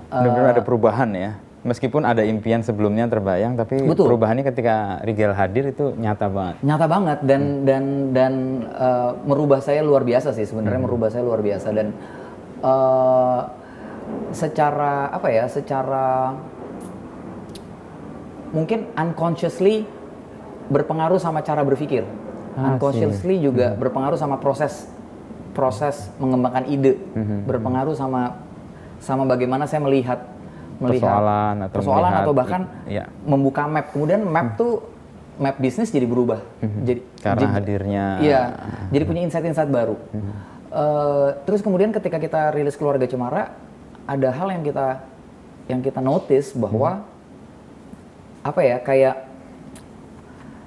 [0.07, 1.31] eh, Benar-benar ada perubahan ya.
[1.57, 4.07] Meskipun ada impian sebelumnya terbayang, tapi Betul.
[4.07, 6.55] perubahannya ketika Rigel hadir itu nyata banget.
[6.61, 8.33] nyata banget dan dan dan
[8.69, 10.87] eh, merubah saya luar biasa sih sebenarnya Hmm.
[10.87, 11.91] merubah saya luar biasa dan
[12.57, 13.39] eh,
[14.31, 16.35] secara apa ya secara
[18.51, 19.83] mungkin unconsciously
[20.67, 22.03] berpengaruh sama cara berpikir.
[22.57, 24.89] Ah, unconsciously juga berpengaruh sama proses
[25.53, 26.97] proses mengembangkan ide.
[27.13, 28.41] Hmm, berpengaruh sama
[28.97, 30.25] sama bagaimana saya melihat
[30.77, 33.05] melihat Persoalan atau persoalan melihat atau bahkan iya.
[33.25, 33.89] membuka map.
[33.93, 34.85] Kemudian map tuh
[35.37, 36.41] map bisnis jadi berubah.
[36.61, 37.21] Jadi Hmm.
[37.21, 38.05] Karena jadi- hadirnya.
[38.21, 38.41] Iya
[38.93, 39.97] jadi punya insight-insight baru.
[40.67, 43.55] Eh, terus kemudian ketika kita rilis keluarga cemara
[44.03, 45.01] ada hal yang kita
[45.71, 47.07] yang kita notice bahwa
[48.47, 49.15] apa ya kayak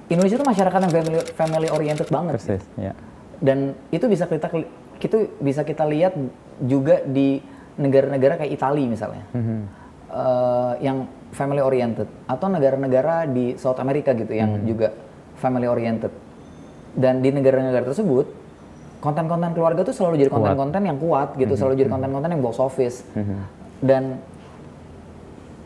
[0.05, 2.93] Indonesia itu masyarakat yang family family oriented banget Persis, ya.
[3.41, 4.47] dan itu bisa kita
[5.01, 6.13] itu bisa kita lihat
[6.61, 7.41] juga di
[7.81, 9.81] negara-negara kayak Italia misalnya Mhm.
[10.11, 14.67] Eh, yang family oriented atau negara-negara di South America gitu yang Hmm.
[14.67, 14.91] juga
[15.39, 16.11] family oriented.
[16.91, 18.27] Dan di negara-negara tersebut
[18.99, 21.81] konten-konten keluarga tuh selalu jadi konten-konten yang kuat gitu, selalu Hmm.
[21.87, 23.07] jadi konten-konten yang box office.
[23.79, 24.19] Dan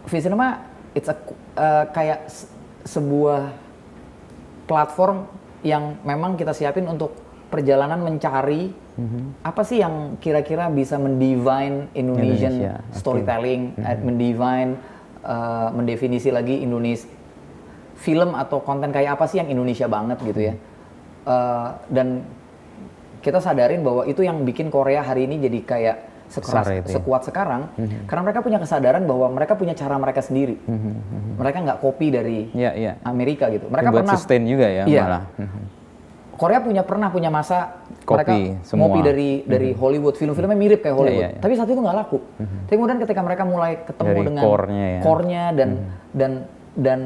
[0.06, 0.62] Visinema
[0.96, 1.18] it's a
[1.60, 2.50] uh, kayak se-
[2.88, 3.52] sebuah
[4.66, 5.28] platform
[5.62, 7.14] yang memang kita siapin untuk
[7.52, 8.74] perjalanan mencari
[9.44, 14.80] apa sih yang kira-kira bisa mendivine Indonesian Indonesia, storytelling, eh, mendivine,
[15.20, 17.12] uh, mendefinisi lagi Indonesia
[18.00, 20.54] film atau konten kayak apa sih yang Indonesia banget gitu ya.
[21.28, 22.24] Uh, dan
[23.20, 26.96] kita sadarin bahwa itu yang bikin Korea hari ini jadi kayak sekeras, itu ya.
[26.98, 27.70] sekuat sekarang
[28.06, 30.58] karena mereka punya kesadaran bahwa mereka punya cara mereka sendiri.
[31.36, 32.92] Mereka nggak kopi dari Iya, iya.
[33.02, 33.68] Amerika gitu.
[33.68, 35.02] Mereka buat pernah sustain juga ya Iya.
[35.02, 35.24] malah.
[35.38, 35.62] Mhm.
[36.36, 38.34] Korea punya pernah punya masa Copy mereka
[38.68, 38.92] semua.
[38.92, 41.24] ngopi dari dari Hollywood, film-filmnya mirip kayak Hollywood.
[41.24, 41.40] iya, iya.
[41.40, 42.20] Tapi saat itu nggak laku.
[42.68, 45.00] Tapi kemudian ketika mereka mulai ketemu Dari dengan core-nya ya.
[45.00, 45.70] core-nya dan
[46.12, 46.32] dan
[46.76, 47.00] dan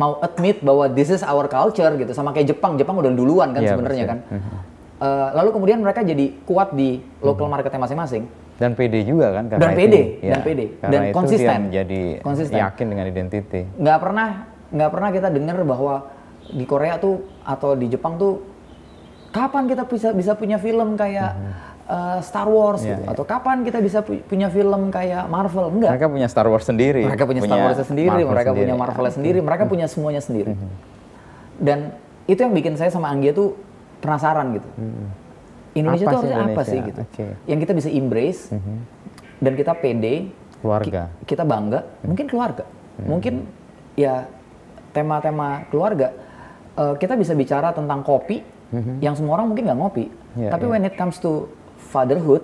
[0.00, 2.80] mau admit bahwa this is our culture gitu sama kayak Jepang.
[2.80, 4.18] Jepang udah duluan kan Iya, sebenarnya kan.
[4.24, 4.40] pasti.
[5.02, 8.24] Eh, lalu kemudian mereka jadi kuat di local marketnya masing-masing.
[8.62, 9.78] Dan PD juga kan Dan karena itu.
[9.82, 10.42] pede, Ya, dan
[10.78, 11.50] karena Dan itu konsisten.
[11.50, 12.58] dia menjadi Konsisten.
[12.60, 13.60] yakin dengan identiti.
[13.74, 14.28] nggak pernah
[14.70, 15.94] nggak pernah kita dengar bahwa
[16.48, 18.40] di Korea tuh atau di Jepang tuh
[19.28, 21.30] kapan kita bisa bisa punya film kayak
[21.84, 22.86] uh, Star Wars Mhm.
[22.86, 23.12] Iya, gitu iya.
[23.12, 27.02] atau kapan kita bisa pu- punya film kayak Marvel enggak Mereka punya Star Wars sendiri.
[27.02, 28.70] mereka punya Star Wars sendiri Marvel mereka punya sendiri.
[28.70, 28.80] Mhm.
[28.80, 30.52] Marvel sendiri mereka punya semuanya sendiri
[31.58, 31.78] dan
[32.24, 33.56] itu yang bikin saya sama Anggia tuh
[33.98, 34.68] penasaran gitu
[35.74, 36.04] Indonesia.
[36.04, 36.64] Apa sih harusnya apa Indonesia?
[36.66, 37.02] sih gitu.
[37.02, 37.34] Mhm.
[37.46, 38.42] yang kita bisa embrace
[39.38, 40.14] dan kita pede
[40.58, 41.02] Keluarga.
[41.18, 42.64] ki- kita bangga mungkin keluarga
[42.98, 43.34] mungkin
[43.94, 44.28] ya
[44.90, 46.12] tema-tema keluarga
[46.72, 48.44] eh, kita bisa bicara tentang kopi
[48.98, 50.72] yang semua orang mungkin nggak ngopi Iya, tapi iya.
[50.72, 51.44] when it comes to
[51.82, 52.40] fatherhood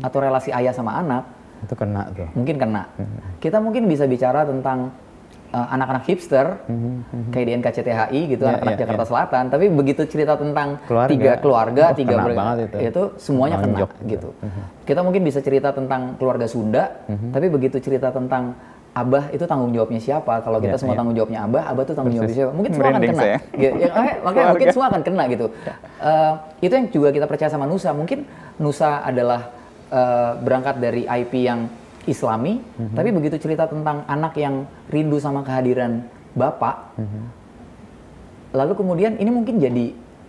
[0.00, 1.24] atau relasi ayah sama anak
[1.58, 2.28] Itu kena tuh.
[2.32, 2.88] mungkin kena
[3.38, 4.88] kita mungkin bisa bicara tentang
[5.48, 6.46] eh, anak-anak hipster
[7.30, 11.10] kayak di NKCTHI gitu Iya, anak-anak iya, Jakarta Selatan tapi begitu cerita tentang Keluarga.
[11.10, 13.02] tiga keluarga Oh, tiga ber- banget itu.
[13.16, 14.30] semuanya kena gitu
[14.82, 18.54] kita mungkin bisa cerita tentang keluarga Sunda tapi begitu cerita tentang
[18.92, 20.40] Abah itu tanggung jawabnya siapa?
[20.40, 21.00] Kalau kita Iya, semua iya.
[21.04, 22.52] tanggung jawabnya Abah, Abah itu tanggung jawabnya siapa?
[22.56, 23.20] Mungkin semua akan kena.
[23.20, 23.38] saya.
[23.52, 23.88] Ya, ya,
[24.24, 25.46] makanya- mungkin semua akan kena gitu.
[26.00, 26.32] Eh,
[26.64, 27.92] itu yang juga kita percaya sama Nusa.
[27.92, 28.24] Mungkin
[28.56, 29.52] Nusa adalah
[29.86, 31.68] eh, berangkat dari IP yang
[32.06, 32.94] Islami, Mhm.
[32.94, 37.22] tapi begitu cerita tentang anak yang rindu sama kehadiran bapak, Mhm.
[38.54, 39.86] lalu kemudian ini mungkin jadi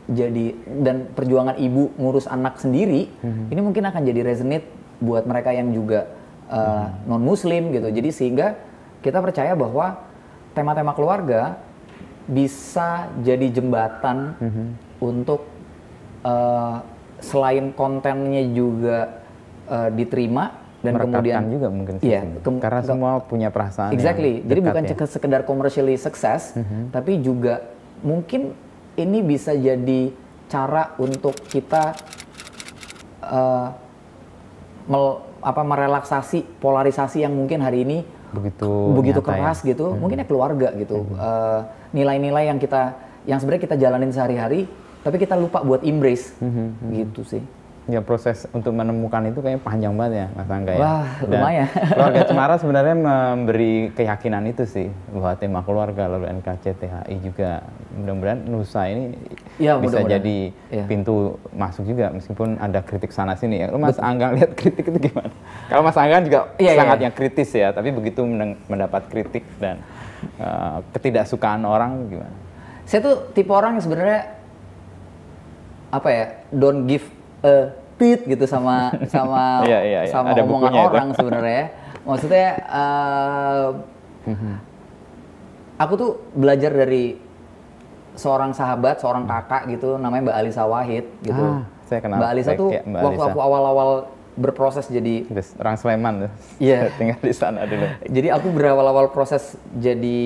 [0.08, 0.56] jadi
[0.88, 3.52] dan perjuangan ibu ngurus anak sendiri, Mhm.
[3.52, 4.64] ini mungkin akan jadi resonate
[5.04, 6.08] buat mereka yang juga
[6.48, 7.12] Mhm.
[7.12, 7.92] non Muslim gitu.
[7.92, 8.56] Jadi sehingga
[9.04, 10.00] kita percaya bahwa
[10.56, 11.60] tema-tema keluarga
[12.24, 14.66] bisa jadi jembatan Mhm.
[15.04, 15.44] untuk
[16.24, 16.76] eh,
[17.24, 19.22] selain kontennya juga
[19.68, 22.08] eh, diterima dan kemudian juga mungkin sih.
[22.08, 24.34] Iya, kem- Karena ke- semua punya perasaan yang Exactly.
[24.42, 24.96] Jadi bukan ya.
[24.96, 25.08] Mhm.
[25.08, 26.56] sekedar commercially sukses,
[26.90, 27.68] tapi juga
[28.00, 28.56] mungkin
[28.94, 30.12] ini bisa jadi
[30.46, 31.92] cara untuk kita
[33.20, 33.68] eh,
[34.86, 37.98] mel- apa merelaksasi polarisasi yang mungkin hari ini
[38.28, 39.38] begitu begitu nyata ya.
[39.38, 39.86] keras gitu.
[39.94, 41.04] Mungkin ya keluarga gitu.
[41.10, 41.60] Eh,
[41.92, 44.68] nilai-nilai yang kita yang sebenarnya kita jalanin sehari-hari,
[45.02, 47.44] tapi kita lupa buat embrace Mhm, gitu sih.
[47.88, 50.80] Ya proses untuk menemukan itu kayaknya panjang banget ya Mas Angga ya.
[50.84, 51.68] Wah, Dan lumayan.
[51.96, 57.64] keluarga Cemara sebenarnya memberi keyakinan itu sih bahwa tema keluarga lalu NKCTHI juga
[57.96, 59.16] mudah-mudahan Nusa ini
[59.58, 60.84] Ya, bisa jadi Ya.
[60.86, 63.72] pintu masuk juga meskipun ada kritik sana sini ya.
[63.72, 65.32] Lu Mas Angga lihat kritik itu gimana?
[65.72, 66.76] Kalau Mas Angga juga iya.
[66.76, 68.22] sangat yang kritis ya, tapi begitu
[68.68, 69.80] mendapat kritik dan
[70.38, 72.36] eh, ketidaksukaan orang gimana?
[72.84, 74.22] Saya tuh tipe orang yang sebenarnya
[75.88, 77.08] apa ya, don't give
[77.98, 80.12] tit gitu sama sama Iya, iya, iya.
[80.14, 81.64] sama Ada omongan orang sebenarnya.
[82.08, 83.68] Maksudnya eh,
[85.78, 87.20] aku tuh belajar dari
[88.18, 91.38] seorang sahabat, seorang kakak gitu, namanya Mbak Alisa Wahid gitu.
[91.38, 93.32] Ah, saya kenal Mbak Alisa baik tuh ya, Mbak waktu Alisa.
[93.34, 93.90] aku awal-awal
[94.38, 95.16] berproses jadi
[95.58, 96.32] orang Sleman tuh.
[96.62, 96.90] Iya.
[96.98, 97.86] Tinggal di sana dulu.
[98.10, 100.20] jadi aku berawal-awal proses jadi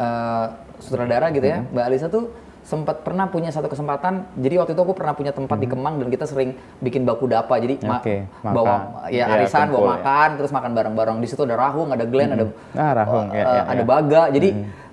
[0.00, 0.46] eh,
[0.80, 1.60] sutradara gitu ya.
[1.60, 1.72] Mm-hmm.
[1.76, 2.32] Mbak Alisa tuh
[2.68, 4.28] sempat pernah punya satu kesempatan.
[4.36, 7.56] Jadi waktu itu aku pernah punya tempat di Kemang dan kita sering bikin baku dapa.
[7.56, 8.04] Jadi ma- Mm-hmm.
[8.04, 8.52] Oke, makan.
[8.52, 8.76] bawa
[9.08, 9.92] ya Ya, arisan, kumpul bawa ya.
[9.96, 11.16] makan, terus makan bareng-bareng.
[11.16, 13.86] Di situ ada rahung, ada glen, ada Ah, rahung, eh, ya, ya, ada ya.
[13.86, 14.22] baga.
[14.28, 14.48] Jadi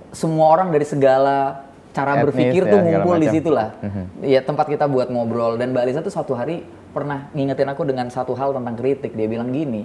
[0.09, 3.75] semua orang dari segala cara Etnis berpikir ya, tuh ngumpul di situ lah.
[4.21, 8.07] Ya tempat kita buat ngobrol dan Mbak Alisa tuh suatu hari pernah ngingetin aku dengan
[8.07, 9.11] satu hal tentang kritik.
[9.11, 9.83] Dia bilang gini,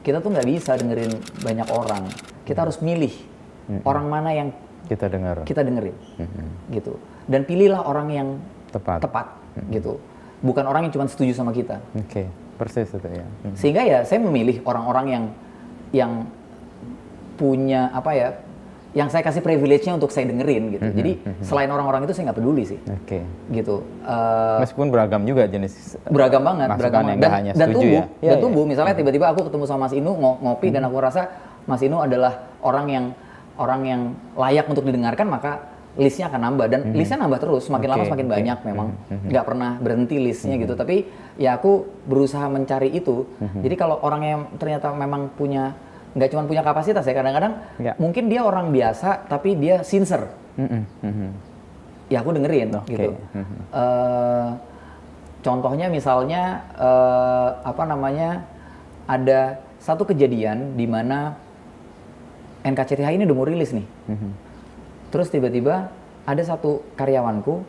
[0.00, 2.08] kita tuh nggak bisa dengerin banyak orang.
[2.42, 3.12] Kita harus milih
[3.82, 4.48] orang mana yang
[4.86, 5.42] Kita dengar.
[5.42, 5.96] kita dengerin,
[6.70, 6.96] gitu.
[7.26, 8.28] Dan pilihlah orang yang
[8.70, 9.02] Tepat.
[9.02, 9.26] tepat,
[9.74, 9.98] gitu.
[10.42, 11.82] Bukan orang yang cuma setuju sama kita.
[11.96, 13.26] Oke, persis itu ya.
[13.26, 13.54] Hmm.
[13.58, 15.24] Sehingga ya saya memilih orang-orang yang
[15.90, 16.12] yang
[17.36, 18.28] punya apa ya
[18.96, 20.88] yang saya kasih privilege-nya untuk saya dengerin gitu.
[20.88, 21.12] Jadi
[21.44, 22.80] selain orang-orang itu saya nggak peduli sih.
[22.80, 23.20] Oke.
[23.52, 23.84] Gitu.
[24.08, 27.20] Eh, Meskipun beragam juga jenis beragam banget, beragam banget.
[27.20, 28.04] Dan, hanya dan tumbuh, ya.
[28.08, 28.40] Dan iya.
[28.40, 28.64] tumbuh.
[28.64, 31.28] Misalnya tiba-tiba aku ketemu sama Mas Inu ngo- ngopi dan aku rasa
[31.68, 33.04] Mas Inu adalah orang yang
[33.60, 34.00] orang yang
[34.32, 37.64] layak untuk didengarkan, maka listnya akan nambah dan listnya nambah terus.
[37.64, 38.34] Semakin lama Oke, semakin oke.
[38.36, 38.88] banyak memang.
[39.26, 40.72] Nggak pernah berhenti listnya gitu.
[40.72, 41.72] Tapi ya aku
[42.04, 43.24] berusaha mencari itu.
[43.40, 45.72] Jadi kalau orang yang ternyata memang punya
[46.12, 47.92] nggak cuma punya kapasitas ya kadang-kadang Ya.
[48.00, 51.28] mungkin dia orang biasa tapi dia sincere Mhm, mhm.
[52.08, 52.88] ya aku dengerin Oke.
[52.88, 53.12] gitu.
[53.68, 54.48] Eh,
[55.44, 58.48] contohnya misalnya eh, apa namanya
[59.04, 61.36] ada satu kejadian di mana
[62.64, 63.84] NKCTH ini udah mau rilis nih.
[64.08, 64.30] Mhm.
[65.16, 65.88] Terus tiba-tiba
[66.28, 67.64] ada satu karyawanku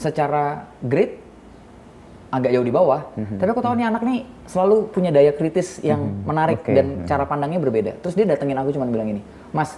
[0.00, 1.20] secara grade
[2.32, 3.04] agak jauh di bawah,
[3.36, 6.72] tapi aku tahu nih anak nih selalu punya daya kritis yang menarik Oke.
[6.72, 8.00] dan cara pandangnya berbeda.
[8.00, 9.20] Terus dia datengin aku cuma bilang ini,
[9.52, 9.76] Mas,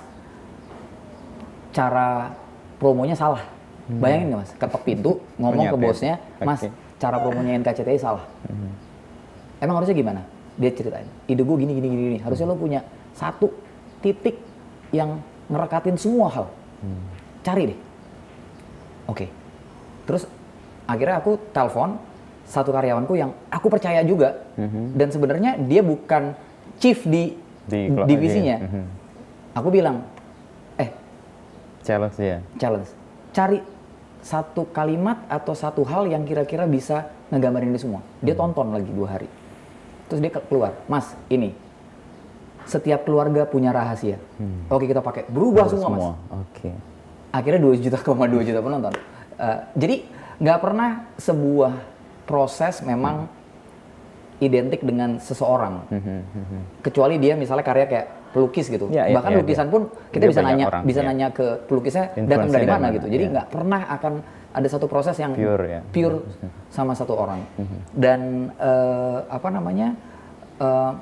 [1.75, 2.31] cara
[2.79, 3.43] promonya salah.
[3.91, 6.71] Bayangin nggak mas, ketok pintu ngomong ke bosnya, Mas, Oke.
[7.03, 8.23] cara promonya NKCTI salah.
[9.59, 10.23] Emang harusnya gimana?
[10.55, 12.19] Dia ceritain, ide gue gini gini gini, gini.
[12.23, 13.51] harusnya lo punya satu
[14.07, 14.39] titik
[14.95, 15.19] yang
[15.51, 16.47] ngerekatin semua hal.
[17.43, 17.79] Cari deh.
[19.07, 19.27] Oke.
[20.05, 20.27] Terus
[20.85, 21.99] akhirnya aku telepon
[22.47, 24.39] satu karyawanku yang aku percaya juga
[24.93, 26.35] dan sebenarnya dia bukan
[26.79, 27.35] chief di,
[27.67, 28.57] Di divisinya.
[28.63, 28.85] mhm.
[29.53, 30.05] Aku bilang,
[30.77, 30.91] eh
[31.83, 32.39] Challenge ya.
[32.55, 32.91] challenge,
[33.33, 33.59] cari
[34.21, 38.03] satu kalimat atau satu hal yang kira-kira bisa ngegambarin ini semua.
[38.21, 38.43] Dia Hmm.
[38.47, 39.29] tonton lagi dua hari.
[40.07, 41.51] Terus dia ke- keluar, Mas, ini
[42.67, 44.19] setiap keluarga punya rahasia.
[44.67, 46.03] Oke kita pakai, berubah semua, Mas.
[46.03, 46.15] Hmm.
[46.19, 46.43] Semua.
[46.43, 46.71] Oke.
[47.31, 48.93] Akhirnya 2 juta, 2 juta penonton.
[49.37, 49.97] Eh, jadi
[50.37, 51.73] nggak pernah sebuah
[52.27, 53.31] proses memang
[54.37, 55.89] identik dengan seseorang.
[56.85, 58.93] Kecuali dia misalnya karya kayak pelukis gitu.
[58.93, 61.07] Ya, ya, Bahkan ya, lukisan dia- pun kita dia bisa nanya orang, bisa ya.
[61.09, 63.07] nanya ke pelukisnya datang dari mana mana, gitu.
[63.09, 63.31] Jadi ya.
[63.33, 64.13] nggak pernah akan
[64.57, 65.81] ada satu proses yang Pure, ya.
[65.89, 66.19] pure
[66.69, 67.41] sama satu orang.
[67.97, 69.97] Dan eh, apa namanya?
[70.59, 70.93] eh,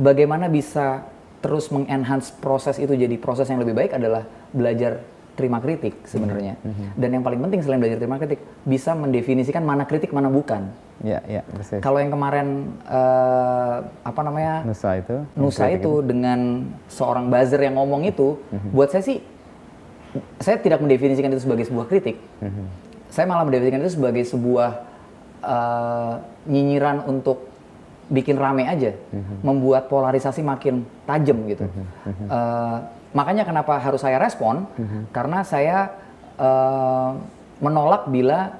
[0.00, 1.04] bagaimana bisa
[1.44, 5.04] terus mengenhance proses itu jadi proses yang lebih baik adalah belajar
[5.36, 6.60] terima kritik sebenarnya.
[6.96, 10.68] Dan yang paling penting selain belajar terima kritik, bisa mendefinisikan mana kritik mana bukan.
[11.00, 11.80] Ya, ya, persis.
[11.80, 15.16] Kalau yang kemarin eh, apa namanya Nusa itu.
[15.32, 18.36] Nusa itu dengan seorang buzzer yang ngomong itu,
[18.68, 19.24] buat saya sih,
[20.44, 22.20] saya tidak mendefinisikan itu sebagai sebuah kritik.
[23.08, 24.70] Saya malah mendefinisikan itu sebagai sebuah
[25.40, 26.14] eh,
[26.52, 27.49] nyinyiran untuk
[28.10, 28.90] bikin rame aja,
[29.40, 31.64] membuat polarisasi makin tajam gitu.
[32.10, 32.78] Eh,
[33.14, 34.66] makanya kenapa harus saya respon?
[35.14, 35.94] Karena saya
[36.34, 37.10] eh,
[37.62, 38.58] menolak bila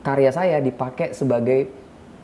[0.00, 1.68] karya saya dipakai sebagai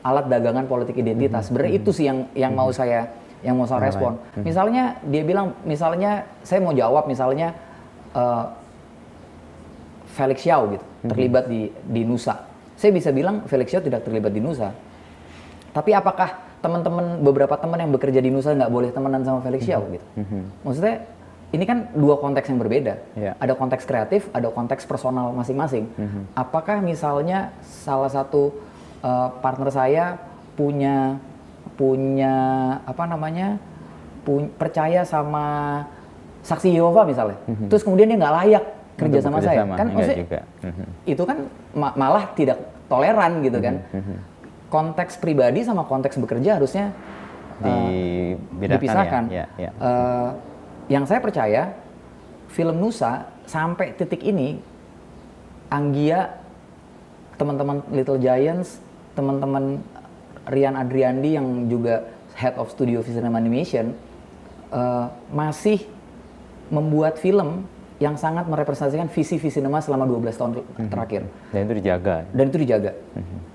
[0.01, 1.53] alat dagangan politik identitas.
[1.53, 3.13] Sebenarnya itu sih yang yang mau saya
[3.45, 4.17] yang mau saya respon.
[4.41, 7.53] Misalnya dia bilang, misalnya saya mau jawab, misalnya
[8.17, 8.45] eh,
[10.17, 12.41] Felix Xiao gitu terlibat di di Nusa.
[12.81, 14.73] Saya bisa bilang Felix Xiao tidak terlibat di Nusa.
[15.75, 19.85] Tapi apakah teman-teman beberapa teman yang bekerja di Nusa nggak boleh temenan sama Felix Xiao
[19.93, 20.07] gitu?
[20.65, 21.05] Maksudnya
[21.53, 22.95] ini kan dua konteks yang berbeda.
[23.15, 23.37] Iya.
[23.37, 25.87] Ada konteks kreatif, ada konteks personal masing-masing.
[26.33, 28.57] Apakah misalnya salah satu
[29.05, 30.17] uh, partner saya
[30.57, 31.21] punya
[31.75, 32.35] punya
[32.87, 33.59] apa namanya
[34.25, 35.83] pun- percaya sama
[36.45, 39.97] saksi Yehova misalnya, terus kemudian dia nggak layak kerja Untuk sama saya, sama, kan enggak
[39.99, 40.41] maksudnya juga.
[40.63, 40.85] Mhm.
[41.09, 41.39] itu kan
[41.75, 43.75] ma- malah tidak toleran gitu kan.
[43.91, 44.17] Mhm,
[44.75, 46.91] Konteks pribadi sama konteks bekerja harusnya
[47.63, 49.31] uh, dipisahkan.
[49.31, 49.47] ya.
[49.55, 49.71] Ya, ya.
[49.71, 50.31] Eh,
[50.91, 51.79] yang saya percaya
[52.51, 54.59] film Nusa sampai titik ini
[55.71, 56.43] Anggia,
[57.39, 58.83] teman-teman Little Giants,
[59.15, 59.79] teman-teman
[60.51, 63.95] Rian Adriandi yang juga head of studio film animation
[64.75, 65.87] eh, masih
[66.75, 67.63] membuat film
[68.03, 70.51] yang sangat merepresentasikan visi-visi cinema selama 12 tahun
[70.91, 71.23] terakhir
[71.55, 72.27] Dan itu dijaga.
[72.35, 72.91] dan itu dijaga.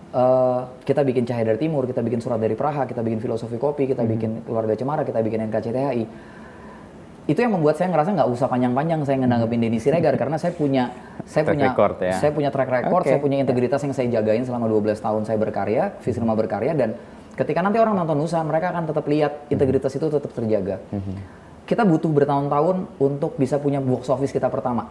[0.09, 3.85] Eh, kita bikin Cahaya dari Timur, kita bikin Surat dari Praha, kita bikin Filosofi Kopi,
[3.85, 6.03] kita bikin Keluarga Cemara, kita bikin NKCTHI.
[7.29, 10.89] Itu yang membuat saya ngerasa nggak usah panjang-panjang saya ngenanggepin Denny Siregar karena saya punya
[11.29, 12.13] saya Track punya record ya.
[12.17, 13.09] saya punya track record, Oke.
[13.13, 16.97] saya punya integritas yang saya jagain selama 12 tahun saya berkarya, visi berkarya dan
[17.37, 20.81] ketika nanti orang nonton Nusa mereka akan tetap lihat integritas itu tetap terjaga.
[21.69, 24.89] Kita butuh bertahun-tahun untuk bisa punya box office kita pertama.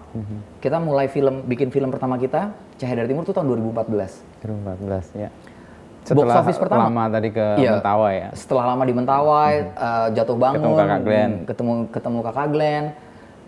[0.62, 4.22] Kita mulai film bikin film pertama kita Cahaya dari Timur itu tahun 2014.
[4.46, 5.28] 2014 ya.
[5.34, 6.86] Box Setelah office pertama.
[6.86, 7.82] lama tadi ke Iya.
[7.82, 8.28] Mentawai ya.
[8.32, 11.32] Setelah lama di Mentawai, eh, jatuh bangun, Ketemu kakak Glenn.
[11.50, 12.84] ketemu ketemu kakak Glenn.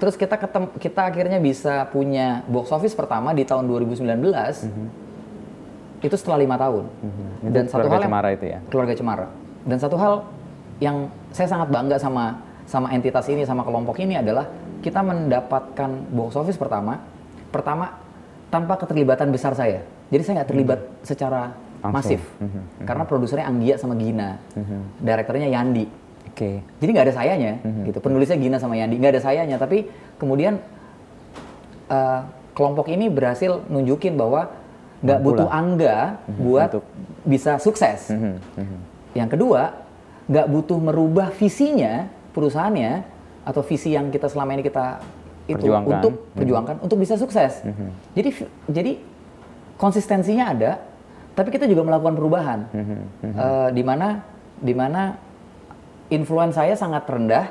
[0.03, 4.66] Terus kita ketemu, kita akhirnya bisa punya box office pertama di tahun 2019.
[6.03, 6.85] Itu setelah lima tahun.
[7.47, 8.59] Itu Dan satu hal yang, Cemara itu ya.
[8.66, 9.27] keluarga Cemara.
[9.62, 10.27] Dan satu hal
[10.83, 14.46] yang saya sangat bangga sama sama entitas ini sama kelompok ini adalah
[14.78, 17.02] kita mendapatkan box office pertama
[17.50, 17.98] pertama
[18.46, 20.94] tanpa keterlibatan besar saya jadi saya nggak terlibat hmm.
[21.02, 21.50] secara
[21.83, 21.94] Langsung.
[21.98, 22.46] masif hmm.
[22.46, 22.87] Hmm.
[22.87, 25.02] karena produsernya Anggia sama Gina hmm.
[25.02, 25.85] direkturnya Yandi
[26.30, 26.54] oke okay.
[26.78, 27.83] jadi nggak ada sayanya hmm.
[27.90, 29.90] gitu penulisnya Gina sama Yandi nggak ada sayanya tapi
[30.22, 30.62] kemudian
[31.90, 32.22] uh,
[32.54, 34.46] kelompok ini berhasil nunjukin bahwa
[35.02, 36.38] nggak butuh angga hmm.
[36.38, 36.85] buat Untuk.
[37.26, 38.38] bisa sukses hmm.
[38.54, 38.80] Hmm.
[39.18, 39.74] yang kedua
[40.30, 42.93] nggak butuh merubah visinya perusahaannya
[43.45, 45.01] atau visi yang kita selama ini kita
[45.51, 45.90] itu perjuangkan.
[45.99, 46.37] untuk hmm.
[46.38, 47.64] perjuangkan untuk bisa sukses.
[47.66, 47.90] Hmm.
[48.14, 48.31] Jadi
[48.71, 48.93] jadi
[49.81, 50.73] konsistensinya ada,
[51.35, 52.61] tapi kita juga melakukan perubahan.
[52.71, 54.23] Uh, di mana
[54.61, 55.16] di mana
[56.12, 57.51] influence saya sangat rendah,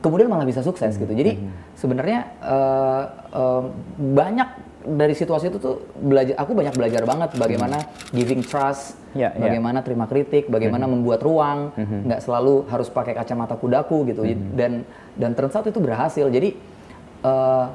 [0.00, 1.00] kemudian malah bisa sukses hmm.
[1.06, 1.12] gitu.
[1.14, 1.50] Jadi hmm.
[1.78, 3.62] sebenarnya uh, uh,
[3.98, 8.14] banyak dari situasi itu tuh belajar aku banyak belajar banget bagaimana hmm.
[8.16, 9.50] giving trust, yeah, ya.
[9.50, 9.84] bagaimana yeah.
[9.84, 10.92] terima kritik, bagaimana hmm.
[10.96, 12.08] membuat ruang, hmm.
[12.08, 14.24] nggak selalu harus pakai kacamata kudaku gitu.
[14.24, 14.56] Hmm.
[14.56, 14.72] Dan
[15.18, 16.24] dan turns itu berhasil.
[16.32, 16.56] Jadi
[17.26, 17.66] uh,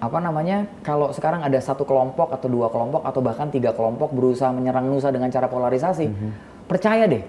[0.00, 4.48] apa namanya kalau sekarang ada satu kelompok atau dua kelompok atau bahkan tiga kelompok berusaha
[4.54, 6.30] menyerang Nusa dengan cara polarisasi, hmm.
[6.70, 7.24] percaya deh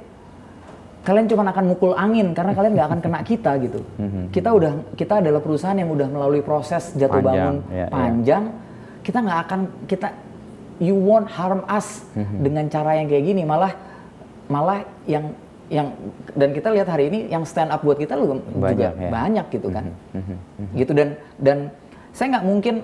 [1.01, 3.81] kalian cuma akan mukul angin karena kalian nggak akan kena kita gitu.
[3.97, 4.29] Hmm.
[4.29, 7.87] Kita udah kita adalah perusahaan yang udah melalui proses jatuh panjang, bangun ya, ya.
[7.89, 8.43] panjang.
[8.45, 8.69] Ya
[9.01, 9.59] kita nggak akan
[9.89, 10.07] kita
[10.81, 12.37] you won't harm us mm-hmm.
[12.41, 13.73] dengan cara yang kayak gini malah
[14.49, 15.33] malah yang
[15.71, 15.95] yang
[16.35, 19.09] dan kita lihat hari ini yang stand up buat kita lu banyak, juga ya.
[19.09, 20.37] banyak gitu kan mm-hmm.
[20.37, 20.75] Mm-hmm.
[20.75, 21.57] gitu dan dan
[22.11, 22.75] saya nggak mungkin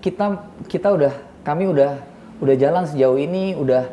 [0.00, 0.24] kita
[0.70, 1.98] kita udah kami udah
[2.40, 3.88] udah jalan sejauh ini udah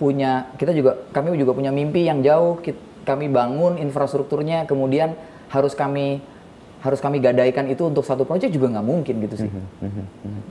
[0.00, 5.14] punya kita juga kami juga punya mimpi yang jauh kita, kami bangun infrastrukturnya kemudian
[5.52, 6.24] harus kami
[6.82, 9.50] harus kami gadaikan itu untuk satu proyek juga nggak mungkin gitu sih.
[9.50, 10.04] Mm-hmm.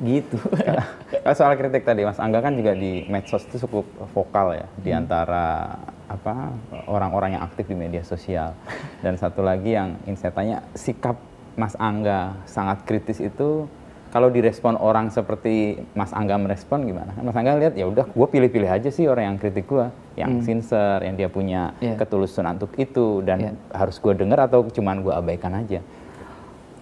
[0.07, 0.37] gitu.
[1.27, 4.89] Kalau soal kritik tadi, Mas Angga kan juga di medsos itu cukup vokal ya, di
[4.95, 4.99] hmm.
[5.03, 5.75] antara
[6.07, 6.55] apa
[6.87, 8.55] orang-orang yang aktif di media sosial.
[9.03, 11.19] Dan satu lagi yang ingin saya tanya, sikap
[11.59, 13.67] Mas Angga sangat kritis itu
[14.11, 17.11] kalau direspon orang seperti Mas Angga merespon gimana?
[17.19, 20.43] Mas Angga lihat ya udah, gue pilih-pilih aja sih orang yang kritik gue, yang hmm.
[20.47, 21.95] sincere, yang dia punya yeah.
[21.95, 23.53] ketulusan untuk itu dan yeah.
[23.71, 25.79] harus gue dengar atau cuman gue abaikan aja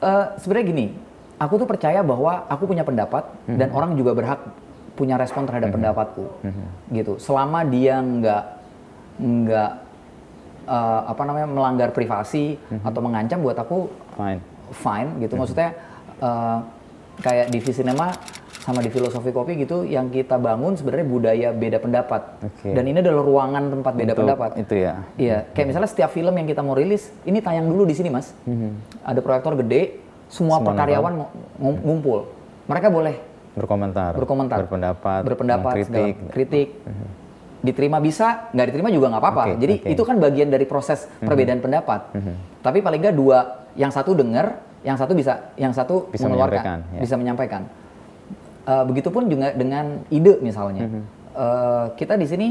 [0.03, 0.85] uh, sebenarnya gini,
[1.39, 3.57] aku tuh percaya bahwa aku punya pendapat mm-hmm.
[3.57, 4.39] dan orang juga berhak
[4.99, 5.79] punya respon terhadap mm-hmm.
[5.79, 6.67] pendapatku, mm-hmm.
[6.99, 7.13] gitu.
[7.23, 8.43] Selama dia nggak
[9.19, 9.71] nggak
[10.67, 12.87] uh, apa namanya melanggar privasi mm-hmm.
[12.87, 13.87] atau mengancam, buat aku
[14.19, 14.41] fine,
[14.75, 15.35] fine, gitu.
[15.35, 15.39] Mm-hmm.
[15.39, 15.69] Maksudnya
[16.19, 16.59] uh,
[17.23, 18.15] kayak di Visinema
[18.59, 22.75] sama di filosofi kopi gitu yang kita bangun sebenarnya budaya beda pendapat okay.
[22.75, 26.35] dan ini adalah ruangan tempat beda Untuk pendapat itu ya iya kayak misalnya setiap film
[26.35, 29.03] yang kita mau rilis ini tayang dulu di sini mas mm-hmm.
[29.07, 31.13] ada proyektor gede semua, semua karyawan
[31.63, 32.27] ngumpul
[32.67, 33.15] mereka boleh
[33.55, 37.07] berkomentar berkomentar berpendapat berpendapat kritik kritik mm-hmm.
[37.63, 39.93] diterima bisa nggak diterima juga nggak apa-apa okay, jadi okay.
[39.95, 41.27] itu kan bagian dari proses mm-hmm.
[41.31, 42.35] perbedaan pendapat mm-hmm.
[42.59, 43.39] tapi paling nggak dua
[43.79, 47.01] yang satu dengar yang satu bisa yang satu bisa mengeluarkan ya.
[47.03, 47.63] bisa menyampaikan
[48.69, 50.85] Uh, begitupun juga dengan ide misalnya.
[50.85, 51.03] Mm -hmm.
[51.33, 52.47] uh, kita di sini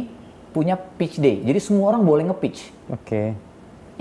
[0.50, 2.90] punya pitch day, jadi semua orang boleh nge-pitch.
[2.90, 3.06] Oke.
[3.06, 3.28] Okay.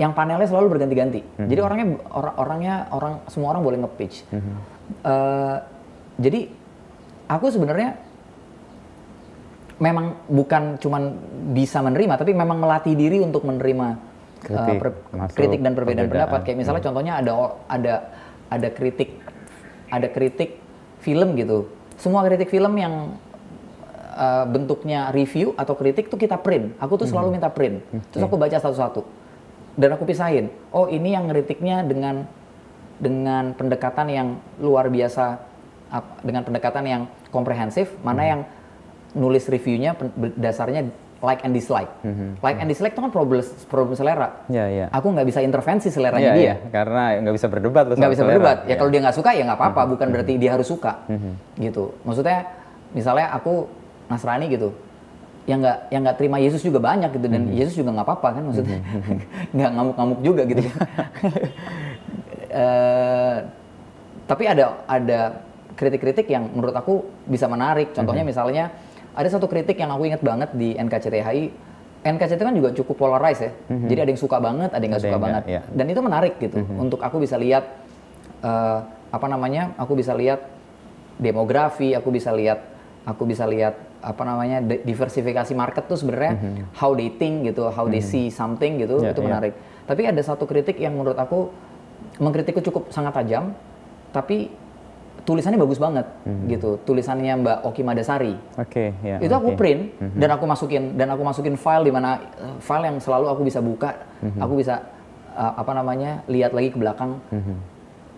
[0.02, 1.22] Yang panelnya selalu berganti-ganti.
[1.22, 1.46] Mm -hmm.
[1.46, 4.16] Jadi orangnya orang orangnya orang semua orang boleh nge-pitch.
[4.34, 4.56] Mm -hmm.
[5.06, 5.56] uh,
[6.18, 6.40] jadi
[7.30, 8.02] aku sebenarnya
[9.78, 11.02] memang bukan cuman
[11.54, 13.94] bisa menerima, tapi memang melatih diri untuk menerima
[14.42, 14.90] kritik, uh, per,
[15.38, 16.40] kritik dan perbedaan, perbedaan pendapat.
[16.42, 16.88] Kayak misalnya hmm.
[16.90, 17.32] contohnya ada
[17.70, 17.94] ada
[18.50, 19.22] ada kritik
[19.88, 20.58] ada kritik
[20.98, 23.18] film gitu semua kritik film yang
[24.14, 26.78] uh, bentuknya review atau kritik tuh kita print.
[26.78, 27.34] Aku tuh selalu hmm.
[27.38, 27.82] minta print.
[28.14, 29.02] Terus aku baca satu-satu.
[29.78, 30.50] Dan aku pisahin.
[30.74, 32.26] Oh, ini yang kritiknya dengan
[32.98, 35.38] dengan pendekatan yang luar biasa
[36.26, 38.30] dengan pendekatan yang komprehensif, mana hmm.
[38.30, 38.40] yang
[39.16, 39.96] nulis reviewnya
[40.36, 41.90] dasarnya like and dislike.
[42.06, 42.38] Mm-hmm.
[42.38, 44.46] Like and dislike itu kan problem problem selera.
[44.46, 44.88] Yeah, yeah.
[44.94, 46.46] Aku nggak bisa intervensi seleranya yeah, dia.
[46.46, 46.56] Yeah.
[46.70, 47.84] Karena nggak bisa berdebat.
[47.90, 48.30] Nggak bisa selera.
[48.38, 48.58] berdebat.
[48.64, 48.76] Ya yeah.
[48.78, 49.80] kalau dia nggak suka ya nggak apa-apa.
[49.82, 49.92] Mm-hmm.
[49.98, 50.92] Bukan berarti dia harus suka.
[51.10, 51.32] Mm-hmm.
[51.58, 51.84] Gitu.
[52.06, 52.38] Maksudnya
[52.94, 53.54] misalnya aku
[54.08, 54.72] Nasrani gitu,
[55.44, 57.58] yang nggak yang nggak terima Yesus juga banyak gitu dan mm-hmm.
[57.60, 59.18] Yesus juga nggak apa-apa kan maksudnya mm-hmm.
[59.56, 60.76] nggak ngamuk-ngamuk juga gitu kan.
[62.52, 63.36] uh,
[64.30, 65.20] tapi ada ada
[65.78, 67.94] kritik-kritik yang menurut aku bisa menarik.
[67.94, 68.32] Contohnya mm-hmm.
[68.32, 68.64] misalnya
[69.18, 71.50] ada satu kritik yang aku ingat banget di NKCTHI
[71.98, 73.88] NKCT kan juga cukup polarized ya mm-hmm.
[73.90, 75.60] jadi ada yang suka banget ada yang nggak suka banget ya.
[75.74, 76.84] dan itu menarik gitu mm-hmm.
[76.86, 77.66] untuk aku bisa lihat
[78.46, 80.46] uh, apa namanya aku bisa lihat
[81.18, 82.62] demografi aku bisa lihat
[83.02, 86.64] aku bisa lihat apa namanya diversifikasi market tuh sebenarnya mm-hmm.
[86.78, 87.98] how they think gitu how mm-hmm.
[87.98, 89.26] they see something gitu yeah, itu ya.
[89.26, 89.86] menarik yeah.
[89.90, 91.50] tapi ada satu kritik yang menurut aku
[92.22, 93.50] mengkritikku cukup sangat tajam
[94.14, 94.54] tapi
[95.24, 96.46] tulisannya bagus banget hmm.
[96.50, 100.18] gitu tulisannya Mbak Oki Madasari okay, yeah, itu aku print hmm.
[100.18, 103.58] dan aku masukin dan aku masukin file di mana uh, file yang selalu aku bisa
[103.58, 104.38] buka hmm.
[104.38, 104.84] aku bisa
[105.34, 107.18] uh, apa namanya lihat lagi ke belakang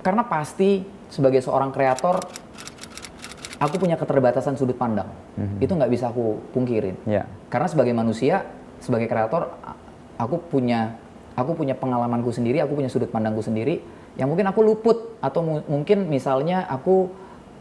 [0.01, 2.24] karena pasti sebagai seorang kreator
[3.61, 5.12] aku punya keterbatasan sudut pandang
[5.61, 7.28] itu nggak bisa aku pungkirin Ya.
[7.53, 8.48] karena sebagai manusia
[8.80, 9.53] sebagai kreator
[10.16, 10.96] aku punya
[11.36, 13.80] aku punya pengalamanku sendiri aku punya sudut pandangku sendiri
[14.19, 17.11] yang mungkin aku luput atau mu- mungkin misalnya aku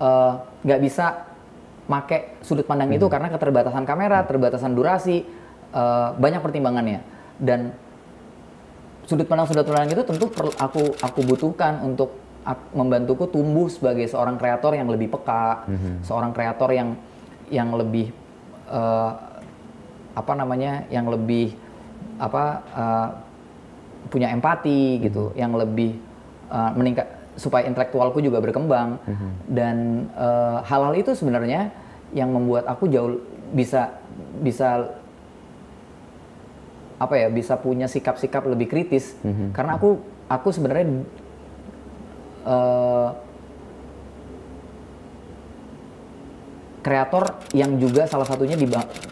[0.02, 0.34] eh,
[0.66, 1.30] nggak bisa
[1.90, 5.26] make sudut pandang itu karena keterbatasan kamera keterbatasan durasi
[5.74, 7.02] eh, banyak pertimbangannya.
[7.40, 7.74] Dan
[9.06, 12.14] sudut pandang sudut pandang itu tentu perlu aku aku butuhkan untuk
[12.74, 15.70] membantuku tumbuh sebagai seorang kreator yang lebih peka,
[16.02, 16.98] seorang kreator yang
[17.50, 18.10] yang lebih
[18.70, 19.12] eh,
[20.18, 21.54] apa namanya, yang lebih
[22.18, 22.44] apa
[22.74, 23.08] eh,
[24.10, 25.94] punya empati gitu, yang lebih
[26.50, 27.08] eh, meningkat
[27.40, 29.00] supaya intelektualku juga berkembang.
[29.48, 31.72] Dan eh, hal-hal itu sebenarnya
[32.12, 33.22] yang membuat aku jauh
[33.54, 34.02] bisa
[34.42, 34.90] bisa
[37.00, 39.16] apa ya bisa punya sikap-sikap lebih kritis.
[39.56, 40.86] Karena aku aku sebenarnya
[42.44, 43.10] eh,
[46.80, 48.56] kreator yang juga salah satunya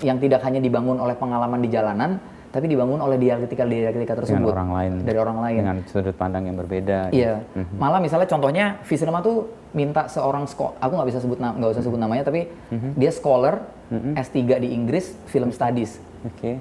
[0.02, 2.18] yang tidak hanya dibangun oleh pengalaman di jalanan
[2.48, 4.91] tapi dibangun oleh dialektika dialektika tersebut Dengan orang lain.
[5.02, 7.12] dari orang lain Dengan sudut pandang yang berbeda.
[7.12, 7.43] Iya,
[7.74, 11.84] malah misalnya contohnya Visinema tuh minta seorang sko, aku nggak bisa sebut na- nggak usah
[11.84, 12.48] sebut namanya, tapi
[12.95, 13.68] dia scholar
[14.16, 16.00] S3 di Inggris film studies.
[16.24, 16.58] Oke.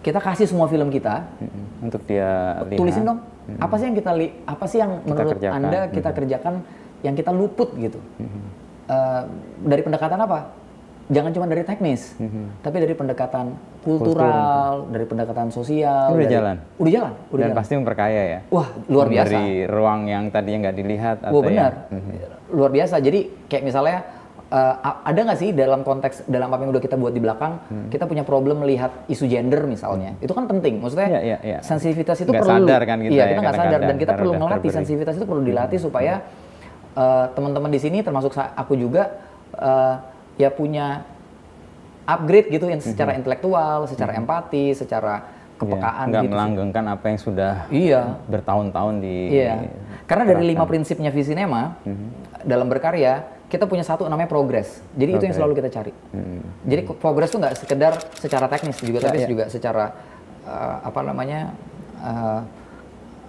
[0.00, 1.84] Kita kasih semua film kita, Mm-mm.
[1.84, 2.76] Untuk dia lihat.
[2.76, 3.20] tulisin dong,
[3.58, 5.56] apa sih yang kita li, apa sih yang menurut kerjakan.
[5.58, 6.54] anda kita kerjakan
[7.00, 8.00] yang kita luput gitu.
[8.86, 9.22] Eh,
[9.60, 10.50] dari pendekatan apa?
[11.10, 12.14] Jangan cuma dari teknis,
[12.62, 13.50] tapi dari pendekatan
[13.82, 16.06] kultural, dari pendekatan sosial.
[16.08, 16.56] Udah dari- jalan?
[16.78, 17.58] Udah jalan, udah Dan jalan.
[17.58, 18.40] pasti memperkaya ya.
[18.48, 19.26] Wah, luar biasa.
[19.28, 22.94] Dari ruang yang tadinya nggak dilihat atau Wah benar, yang- luar biasa.
[22.98, 23.98] Jadi kayak misalnya
[24.48, 27.58] eh, a- ada nggak sih dalam konteks dalam apa yang udah kita buat di belakang,
[27.64, 27.86] Hmm.
[27.86, 30.78] kita punya problem melihat isu gender misalnya, itu kan penting.
[30.78, 31.58] Maksudnya Iya, iya, iya.
[31.60, 32.66] sensitivitas itu Nggak perlu.
[32.66, 35.42] sadar kan kita iya, ya, kita nggak sadar dan kita perlu melatih sensitivitas itu perlu
[35.44, 36.22] dilatih supaya
[36.92, 39.94] eh, teman-teman di sini termasuk aku juga eh,
[40.40, 41.04] ya punya
[42.08, 45.28] upgrade gitu yang secara intelektual, secara empati, secara
[45.60, 46.32] kepekaan Iya, nggak gitu.
[46.32, 48.16] melanggengkan apa yang sudah Iya.
[48.26, 49.68] bertahun-tahun di Iya.
[50.08, 51.76] Karena dari lima prinsipnya Visinema
[52.42, 54.80] dalam berkarya kita punya satu namanya progres.
[54.94, 55.36] Jadi itu yang Progress.
[55.36, 55.92] selalu kita cari.
[56.64, 59.28] Jadi ko- progres itu nggak sekedar secara teknis juga, Ya, tapi ya.
[59.28, 59.84] juga secara
[60.40, 61.52] eh, apa namanya
[62.00, 62.40] eh,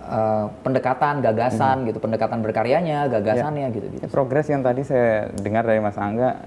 [0.08, 4.04] eh, pendekatan, gagasan gitu, pendekatan berkaryanya, gagasannya gitu gitu.
[4.06, 6.40] Ya, progres yang tadi saya dengar dari Mas Angga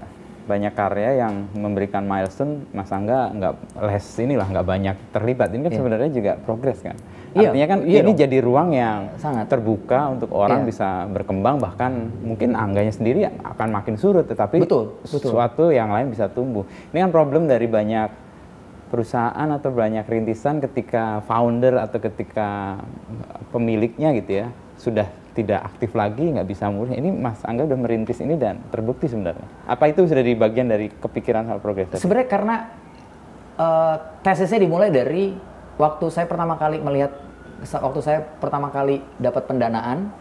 [0.45, 5.73] banyak karya yang memberikan milestone Mas Angga nggak les inilah nggak banyak terlibat ini kan
[5.73, 6.93] sebenarnya juga progres kan
[7.35, 8.19] Iya, artinya kan iya ini dong.
[8.23, 9.51] jadi ruang yang Sangat.
[9.51, 10.67] terbuka untuk orang Iya.
[10.71, 11.91] bisa berkembang bahkan
[12.23, 15.19] mungkin Angganya sendiri akan makin surut tetapi Betul, betul.
[15.19, 18.07] sesuatu yang lain bisa tumbuh ini kan problem dari banyak
[18.87, 22.79] perusahaan atau banyak rintisan ketika founder atau ketika
[23.49, 28.23] pemiliknya gitu ya sudah tidak aktif lagi nggak bisa mulai ini Mas Angga udah merintis
[28.23, 31.91] ini dan terbukti sebenarnya apa itu sudah di bagian dari kepikiran hal progres?
[31.99, 32.55] Sebenarnya karena
[33.59, 35.35] eh, tesisnya dimulai dari
[35.75, 37.11] waktu saya pertama kali melihat
[37.67, 40.11] waktu saya pertama kali dapat pendanaan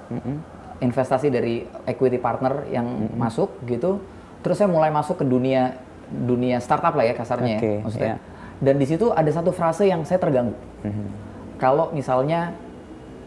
[0.82, 4.02] investasi dari equity partner yang masuk gitu,
[4.42, 5.78] terus saya mulai masuk ke dunia
[6.10, 8.16] dunia startup lah ya kasarnya ya, maksudnya.
[8.16, 8.16] iya.
[8.62, 10.54] Dan di situ ada satu frase yang saya terganggu.
[11.58, 12.54] Kalau misalnya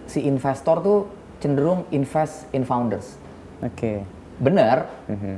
[0.08, 1.00] si investor tuh
[1.38, 3.18] cenderung invest in founders.
[3.62, 4.02] Oke.
[4.38, 4.86] Benar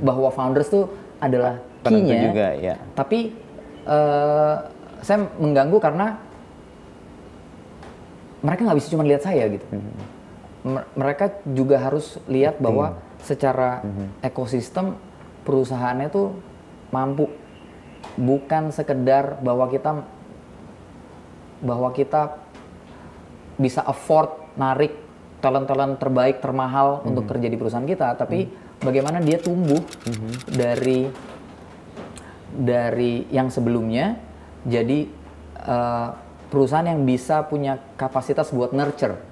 [0.04, 2.76] bahwa founders tuh adalah key-nya, juga ya.
[2.92, 3.32] tapi
[3.88, 4.56] eh,
[5.00, 6.20] saya mengganggu karena
[8.40, 9.64] mereka nggak bisa cuma lihat saya gitu.
[10.64, 13.84] Mer- Mereka juga harus lihat bahwa secara
[14.20, 14.96] ekosistem
[15.44, 16.36] perusahaannya tuh
[16.92, 17.32] mampu,
[18.16, 20.04] bukan sekedar bahwa kita
[21.60, 22.40] bahwa kita
[23.60, 24.96] bisa afford narik
[25.40, 28.48] talent-talent terbaik termahal untuk kerja di perusahaan kita, tapi
[28.84, 29.80] bagaimana dia tumbuh
[30.48, 31.08] dari
[32.50, 34.20] dari yang sebelumnya
[34.68, 35.08] jadi
[35.64, 36.08] eh,
[36.50, 39.28] perusahaan yang bisa punya kapasitas buat nurture.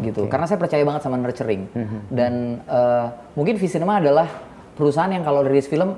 [0.00, 0.24] Gitu.
[0.32, 1.68] karena saya percaya banget sama nurturing.
[2.08, 3.06] Dan eh,
[3.36, 4.24] mungkin Visinema adalah
[4.74, 5.94] perusahaan yang kalau rilis film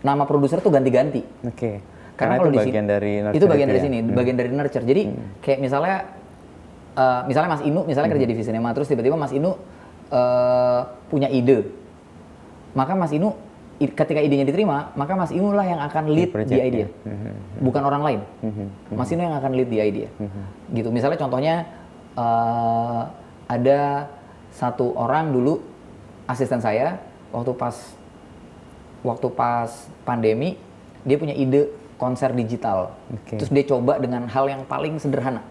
[0.00, 1.24] nama produser tuh ganti-ganti.
[1.44, 1.82] Oke.
[2.14, 3.84] Karena, Karena kalau itu di sini bagian dari itu nurture bagian itu dari ya?
[3.84, 4.84] sini bagian dari nurture.
[4.86, 5.02] Jadi
[5.42, 5.96] kayak misalnya
[6.94, 8.16] eh, misalnya Mas Inu misalnya Hmm.
[8.18, 9.54] kerja di Visinema terus tiba-tiba Mas Inu
[10.10, 11.68] eh, punya ide.
[12.74, 13.34] Maka Mas Inu
[13.74, 16.86] ketika idenya diterima maka Mas Inu lah yang akan lead di idea.
[17.58, 18.20] Bukan orang lain.
[18.90, 20.08] Mas Inu yang akan lead di idea.
[20.70, 20.88] Gitu.
[20.90, 21.54] Misalnya contohnya
[22.14, 23.02] eh,
[23.44, 24.08] ada
[24.54, 25.58] satu orang dulu
[26.24, 26.96] asisten saya
[27.34, 27.74] waktu pas
[29.04, 29.68] waktu pas
[30.06, 30.56] pandemi
[31.04, 31.68] dia punya ide
[32.00, 32.94] konser digital.
[33.12, 33.36] Oke.
[33.36, 35.42] terus dia coba dengan hal yang paling sederhana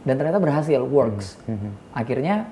[0.00, 1.36] dan ternyata berhasil works
[1.92, 2.48] akhirnya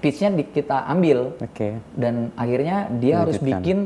[0.00, 1.80] pitchnya di- kita ambil Oke.
[1.92, 3.60] dan akhirnya dia harus Diwujudkan.
[3.60, 3.78] bikin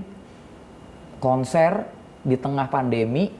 [1.18, 1.86] konser
[2.20, 3.30] di tengah pandemi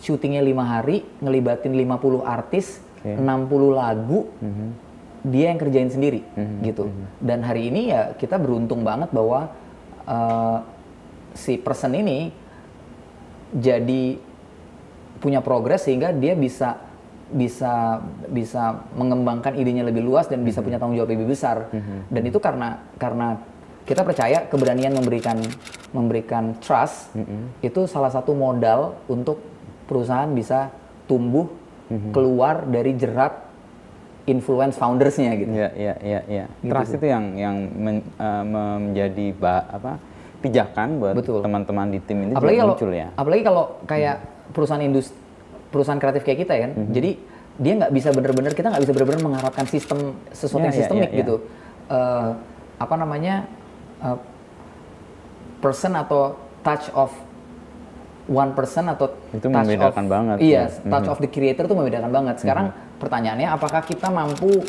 [0.00, 3.16] syutingnya lima hari ngelibatin 50 artis Oke.
[3.16, 4.28] 60 lagu
[5.20, 6.24] dia yang kerjain sendiri
[6.64, 6.88] gitu
[7.20, 9.52] dan hari ini ya kita beruntung banget bahwa
[10.04, 10.58] eh,
[11.36, 12.32] si person ini
[13.52, 14.16] jadi
[15.20, 16.80] punya progres sehingga dia bisa
[17.30, 18.62] bisa bisa
[18.92, 21.70] mengembangkan idenya lebih luas dan bisa punya tanggung jawab lebih besar.
[22.06, 23.38] Dan itu karena karena
[23.86, 25.38] kita percaya keberanian memberikan
[25.90, 27.10] memberikan trust
[27.58, 29.42] itu salah satu modal untuk
[29.86, 30.70] perusahaan bisa
[31.06, 31.50] tumbuh
[32.10, 33.50] keluar dari jerat
[34.28, 35.50] influence foundersnya gitu.
[35.50, 36.44] Iya, iya, iya, iya.
[36.62, 36.98] Gitu Trust tuh.
[37.02, 39.98] itu yang yang men- eh, menjadi ba- apa
[40.38, 43.08] pijakan buat teman-teman di tim ini apalagi kalau muncul ya.
[43.12, 44.16] apalagi kalau kayak
[44.56, 45.19] perusahaan industri
[45.70, 46.70] perusahaan kreatif kayak kita kan.
[46.90, 47.10] Jadi
[47.56, 51.02] dia nggak bisa bener-bener kita nggak bisa bener-bener mengharapkan sistem sesuatu Ya, yang ya, sistemik
[51.02, 51.18] ya, ya.
[51.22, 51.34] gitu.
[51.88, 52.30] Eh,
[52.76, 53.34] apa namanya
[54.00, 54.18] eh,
[55.60, 57.12] person atau touch of
[58.26, 60.88] one person atau Itu touch membedakan of- banget, iya ya.
[60.88, 62.36] touch of the creator itu membedakan banget.
[62.38, 64.62] Sekarang pertanyaannya apakah kita mampu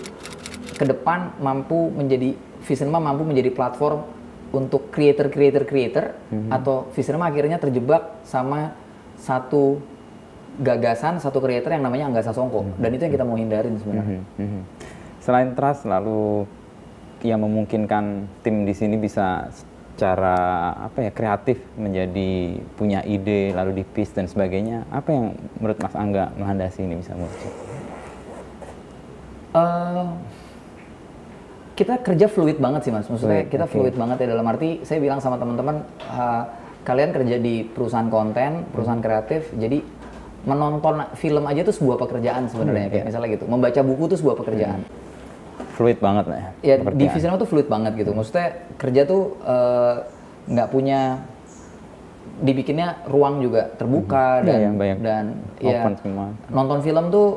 [0.75, 4.05] ke depan mampu menjadi Visinema mampu menjadi platform
[4.51, 6.05] untuk creator creator creator
[6.49, 8.73] atau Visinema akhirnya terjebak sama
[9.15, 9.79] satu
[10.61, 14.45] gagasan satu creator yang namanya Angga Sasongko dan itu yang kita mau hindarin sebenarnya Mhm,
[14.45, 14.61] mhm.
[15.21, 16.49] Selain trust, lalu
[17.21, 20.33] yang memungkinkan tim di sini bisa secara
[20.81, 24.81] apa ya kreatif menjadi punya ide lalu di pitch dan sebagainya.
[24.89, 25.25] Apa yang
[25.61, 27.53] menurut Mas Angga melandasi ini bisa muncul?
[29.51, 30.05] Eh,
[31.77, 33.73] kita kerja fluid banget sih mas, maksudnya Fluid, kita oke.
[33.73, 36.43] fluid banget ya dalam arti saya bilang sama teman-teman eh,
[36.81, 39.85] kalian kerja di perusahaan konten, perusahaan kreatif, jadi
[40.41, 43.07] menonton film aja tuh sebuah pekerjaan sebenarnya Hmm, kayak iya.
[43.07, 44.79] misalnya gitu, membaca buku tuh sebuah pekerjaan.
[45.71, 46.49] Fluid banget lah ya.
[46.61, 47.11] Ya di pekerjaan.
[47.11, 49.95] Visinema tuh fluid banget gitu, maksudnya kerja tuh eh,
[50.47, 50.99] nggak punya
[52.41, 55.25] dibikinnya ruang juga terbuka Iya, dan banyak dan
[55.59, 56.25] ya open semua.
[56.49, 57.27] nonton film tuh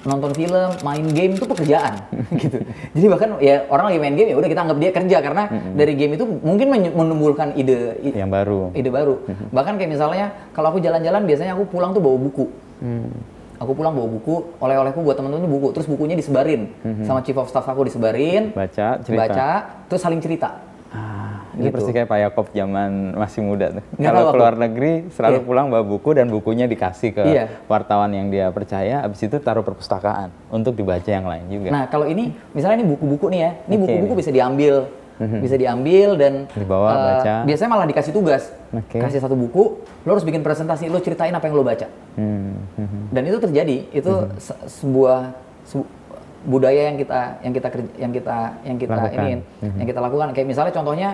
[0.00, 2.00] nonton film, main game tuh pekerjaan
[2.40, 2.64] gitu.
[2.96, 5.42] Jadi bahkan ya orang lagi main game ya udah kita anggap dia kerja karena
[5.72, 8.60] dari game itu mungkin men- menimbulkan ide Yang baru.
[8.72, 9.14] ide baru.
[9.50, 12.48] Bahkan kayak misalnya kalau aku jalan-jalan biasanya aku pulang tuh bawa buku.
[12.80, 13.12] Hmm.
[13.60, 16.72] Aku pulang bawa buku, oleh-olehku buat temen-temen tuh buku, terus bukunya disebarin
[17.04, 19.20] sama chief of staff aku disebarin, Baca, cerita.
[19.20, 19.48] baca,
[19.84, 20.64] terus saling cerita.
[20.88, 21.74] Ah, ini Gitu.
[21.74, 23.82] persis kayak Pak Yakob zaman masih muda tuh.
[23.92, 24.34] Nggak tahu Kalau aku.
[24.34, 25.44] keluar negeri selalu Iya.
[25.44, 27.44] pulang bawa buku dan bukunya dikasih ke Iya.
[27.66, 31.68] wartawan yang dia percaya, habis itu taruh perpustakaan untuk dibaca yang lain juga.
[31.70, 34.74] Nah kalau ini misalnya ini buku-buku nih ya, ini Oke, buku-buku bisa diambil,
[35.20, 37.34] bisa diambil dan Dibawa, eh, baca.
[37.44, 38.96] Biasanya malah dikasih tugas, Oke.
[38.96, 41.84] kasih satu buku, lo harus bikin presentasi, lo ceritain apa yang lo baca.
[42.14, 44.38] Hmm, hmm, Dan itu terjadi, itu Mhm.
[44.38, 45.98] se- sebuah sebu-
[46.40, 49.20] budaya yang kita yang kita kerja- yang kita yang kita Lakukan.
[49.20, 49.32] ini
[49.76, 50.28] yang kita lakukan.
[50.32, 51.08] Kayak misalnya contohnya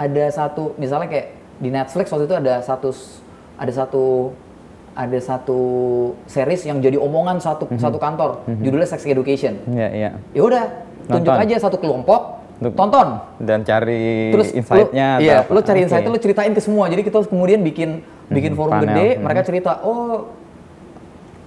[0.00, 1.26] ada satu misalnya kayak
[1.60, 2.88] di Netflix waktu itu ada satu
[3.60, 4.32] ada satu
[4.90, 5.60] ada satu
[6.24, 7.78] series yang jadi omongan satu Mhm.
[7.78, 9.54] satu kantor, judulnya Sex Education.
[9.70, 10.10] Iya, iya.
[10.34, 10.64] Ya udah,
[11.06, 13.22] tunjuk aja satu kelompok, Untuk- tonton.
[13.38, 15.54] Dan cari Terus insight-nya lu, iya, apa?
[15.54, 16.90] lu cari insight lu ceritain ke semua.
[16.90, 18.90] Jadi kita kemudian bikin bikin forum panel.
[18.90, 19.20] gede, Hmm.
[19.22, 20.26] mereka cerita, "Oh,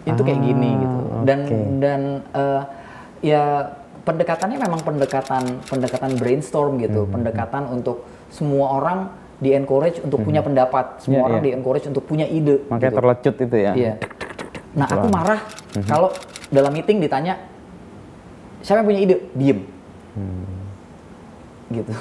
[0.04, 1.58] itu kayak gini Ah, gitu." Dan oke.
[1.80, 2.01] dan
[2.32, 2.62] eh,
[3.24, 3.43] ya
[4.04, 8.99] pendekatannya memang pendekatan pendekatan brainstorm Hmm, gitu, pendekatan untuk semua orang
[9.38, 11.45] di encourage untuk punya pendapat, semua Iya, orang iya.
[11.45, 12.65] di encourage untuk punya ide.
[12.71, 12.97] Makanya gitu.
[12.97, 13.71] terlecut itu ya.
[13.77, 13.93] Iya.
[14.73, 15.39] Nah, aku marah
[15.86, 16.09] kalau
[16.49, 17.38] dalam meeting ditanya
[18.65, 19.59] siapa yang punya ide, diem.
[21.69, 21.91] Gitu.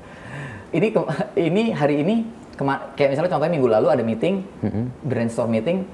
[0.76, 0.86] ini
[1.38, 2.14] ini hari ini
[2.94, 4.44] kayak misalnya contohnya minggu lalu ada meeting,
[5.02, 5.88] brainstorm meeting,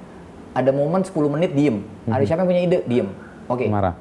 [0.52, 1.80] ada momen 10 menit diem.
[2.10, 3.08] Ada siapa yang punya ide, diem.
[3.48, 3.70] Oke.
[3.70, 3.94] Marah.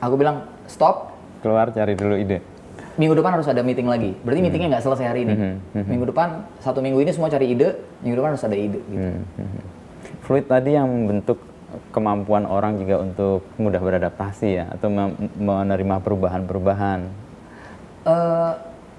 [0.00, 1.12] Aku bilang stop.
[1.42, 2.51] Keluar cari dulu ide.
[3.00, 4.12] Minggu depan harus ada meeting lagi.
[4.20, 5.34] Berarti meetingnya nggak selesai hari ini.
[5.72, 7.76] Minggu depan satu minggu ini semua cari ide.
[8.04, 8.80] Minggu depan harus ada ide.
[8.84, 9.08] Gitu.
[10.22, 11.40] Fluid tadi yang membentuk
[11.88, 14.92] kemampuan orang juga untuk mudah beradaptasi ya atau
[15.40, 17.00] menerima perubahan-perubahan.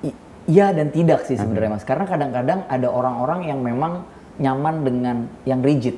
[0.03, 0.17] I-
[0.47, 4.03] iya dan tidak sih sebenarnya mas karena kadang-kadang ada orang-orang yang memang
[4.39, 5.17] nyaman dengan
[5.47, 5.95] yang rigid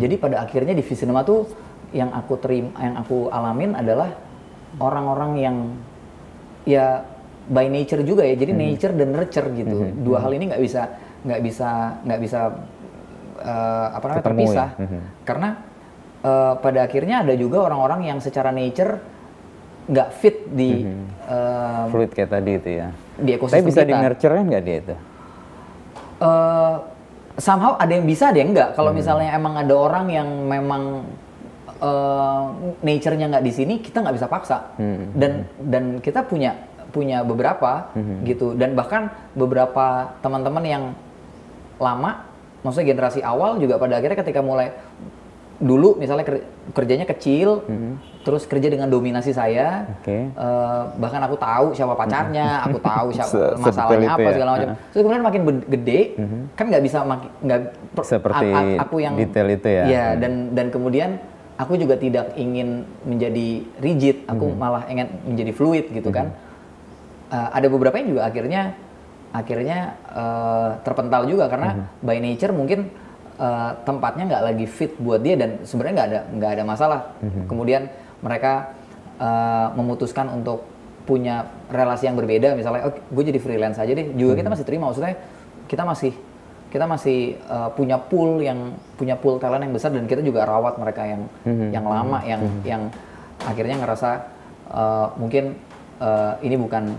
[0.00, 1.48] jadi pada akhirnya di Visinema tuh
[1.92, 4.12] yang aku terima yang aku alamin adalah
[4.80, 5.56] orang-orang yang
[6.64, 7.04] ya
[7.44, 10.82] by nature juga ya jadi nature dan nurture gitu dua hal ini nggak bisa
[11.22, 11.68] nggak bisa
[12.00, 12.40] nggak bisa
[13.38, 14.82] eh, apa namanya Ketemu terpisah ya?
[14.82, 15.00] Mhm.
[15.22, 15.48] karena
[16.22, 18.96] eh, pada akhirnya ada juga orang-orang yang secara nature
[19.84, 20.88] nggak fit di
[21.28, 22.88] eh, Fluid kayak tadi itu ya.
[23.14, 23.88] di Tapi ekosistem bisa kita.
[23.88, 24.94] di nurture kan nggak dia itu?
[26.24, 26.74] Eh,
[27.36, 28.72] somehow ada yang bisa ada yang enggak.
[28.72, 28.98] Kalau Hmm.
[28.98, 30.82] misalnya emang ada orang yang memang
[31.80, 32.42] uh,
[32.80, 34.72] nature-nya nggak di sini, kita nggak bisa paksa.
[34.78, 35.10] Hmm.
[35.12, 36.54] Dan dan kita punya
[36.94, 38.22] punya beberapa hmm.
[38.22, 38.54] gitu.
[38.54, 40.84] Dan bahkan beberapa teman-teman yang
[41.82, 42.22] lama,
[42.62, 44.70] maksudnya generasi awal juga pada akhirnya ketika mulai
[45.62, 46.26] dulu misalnya
[46.74, 48.22] kerjanya kecil, hmm.
[48.26, 50.26] terus kerja dengan dominasi saya, okay.
[50.34, 54.34] uh, eh, bahkan aku tahu siapa pacarnya, aku tahu siapa masalahnya apa ya.
[54.34, 54.68] segala macam.
[54.74, 54.76] Uh.
[54.90, 56.42] Terus kemudian makin gede, hmm.
[56.58, 56.98] kan nggak bisa
[57.42, 57.60] nggak
[58.02, 58.46] seperti
[58.82, 59.84] aku yang detail itu ya.
[59.86, 61.22] Iya dan dan kemudian
[61.54, 64.58] aku juga tidak ingin menjadi rigid, aku hmm.
[64.58, 66.18] malah ingin menjadi fluid gitu hmm.
[66.18, 66.26] kan.
[67.34, 68.78] Uh, ada beberapa yang juga akhirnya
[69.34, 72.06] akhirnya uh, terpental juga karena hmm.
[72.06, 72.94] by nature mungkin
[73.38, 77.00] uh, tempatnya nggak lagi fit buat dia dan sebenarnya nggak ada nggak ada masalah.
[77.20, 77.44] Mm-hmm.
[77.50, 77.82] Kemudian
[78.22, 78.52] mereka
[79.18, 80.64] uh, memutuskan untuk
[81.04, 84.14] punya relasi yang berbeda, misalnya, oh gue jadi freelance aja deh.
[84.16, 84.38] Juga mm-hmm.
[84.40, 85.14] kita masih terima, maksudnya
[85.68, 86.12] kita masih
[86.72, 90.74] kita masih uh, punya pool yang punya pool talent yang besar dan kita juga rawat
[90.80, 91.68] mereka yang mm-hmm.
[91.70, 92.62] yang lama, yang mm-hmm.
[92.66, 92.82] yang
[93.44, 94.10] akhirnya ngerasa
[94.72, 95.58] uh, mungkin
[96.04, 96.92] uh, ini bukan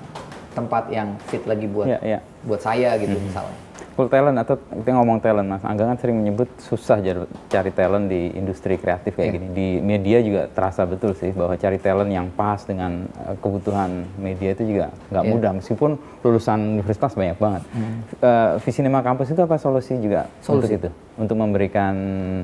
[0.58, 2.22] tempat yang fit lagi buat yeah, yeah.
[2.47, 3.30] buat saya gitu mm-hmm.
[3.30, 3.60] misalnya
[3.95, 6.99] full talent atau kita ngomong talent mas Angga kan sering menyebut susah
[7.47, 9.36] cari talent di industri kreatif kayak yeah.
[9.39, 14.03] gini di media juga terasa betul sih bahwa cari talent yang pas dengan uh, kebutuhan
[14.20, 15.32] media itu juga nggak yeah.
[15.32, 15.95] mudah meskipun
[16.28, 17.95] lulusan universitas banyak banget hmm.
[18.20, 20.68] uh, Visinema Campus itu apa solusi juga solusi.
[20.68, 21.95] untuk itu untuk memberikan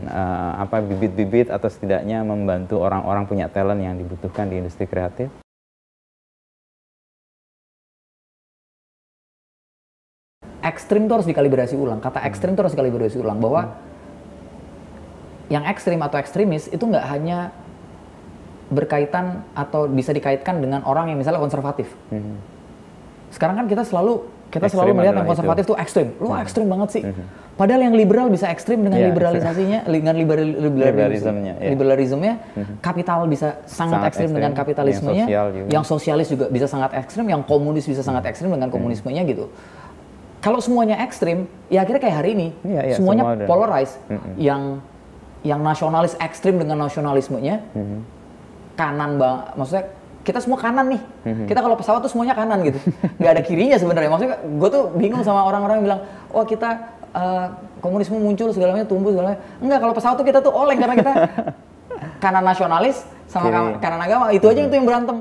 [0.08, 5.28] uh, apa bibit-bibit atau setidaknya membantu orang-orang punya talent yang dibutuhkan di industri kreatif
[10.62, 12.00] ekstrim itu harus dikalibrasi ulang.
[12.00, 13.74] Kata ekstrim itu harus dikalibrasi ulang bahwa hmm.
[15.52, 17.52] yang ekstrim atau ekstremis itu nggak hanya
[18.72, 21.92] berkaitan atau bisa dikaitkan dengan orang yang misalnya konservatif.
[22.08, 22.40] Hmm.
[23.34, 26.08] Sekarang kan kita selalu kita ekstrim selalu melihat yang konservatif itu ekstrim.
[26.20, 26.44] Lu hmm.
[26.44, 27.04] ekstrim banget sih.
[27.04, 27.28] Hmm.
[27.52, 31.72] Padahal yang liberal bisa ekstrim dengan yeah, liberalisasinya, dengan liberal, liberalismenya, yeah.
[31.76, 32.76] liberalismenya hmm.
[32.80, 36.96] kapital bisa sangat, sangat ekstrim, ekstrim dengan kapitalismenya, yang, sosial yang sosialis juga bisa sangat
[36.96, 39.52] ekstrim, yang komunis bisa sangat ekstrim dengan komunismenya gitu
[40.42, 43.96] kalau semuanya ekstrim, ya akhirnya kayak hari ini, iya, iya, semuanya semua polarized.
[44.10, 44.34] Mm -hmm.
[44.42, 44.62] Yang
[45.42, 48.00] yang nasionalis ekstrim dengan nasionalismenya, mm -hmm.
[48.74, 49.86] kanan bang, maksudnya
[50.26, 51.02] kita semua kanan nih.
[51.02, 51.46] Mm -hmm.
[51.46, 52.82] Kita kalau pesawat tuh semuanya kanan gitu,
[53.22, 54.10] nggak ada kirinya sebenarnya.
[54.10, 56.02] Maksudnya gue tuh bingung sama orang-orang yang bilang,
[56.34, 56.70] oh kita
[57.14, 59.38] uh, komunisme muncul segalanya tumbuh segalanya.
[59.62, 61.14] Enggak, kalau pesawat tuh kita tuh oleng karena kita
[62.24, 64.68] kanan nasionalis sama kanan agama itu aja mm -hmm.
[64.74, 65.18] itu yang berantem.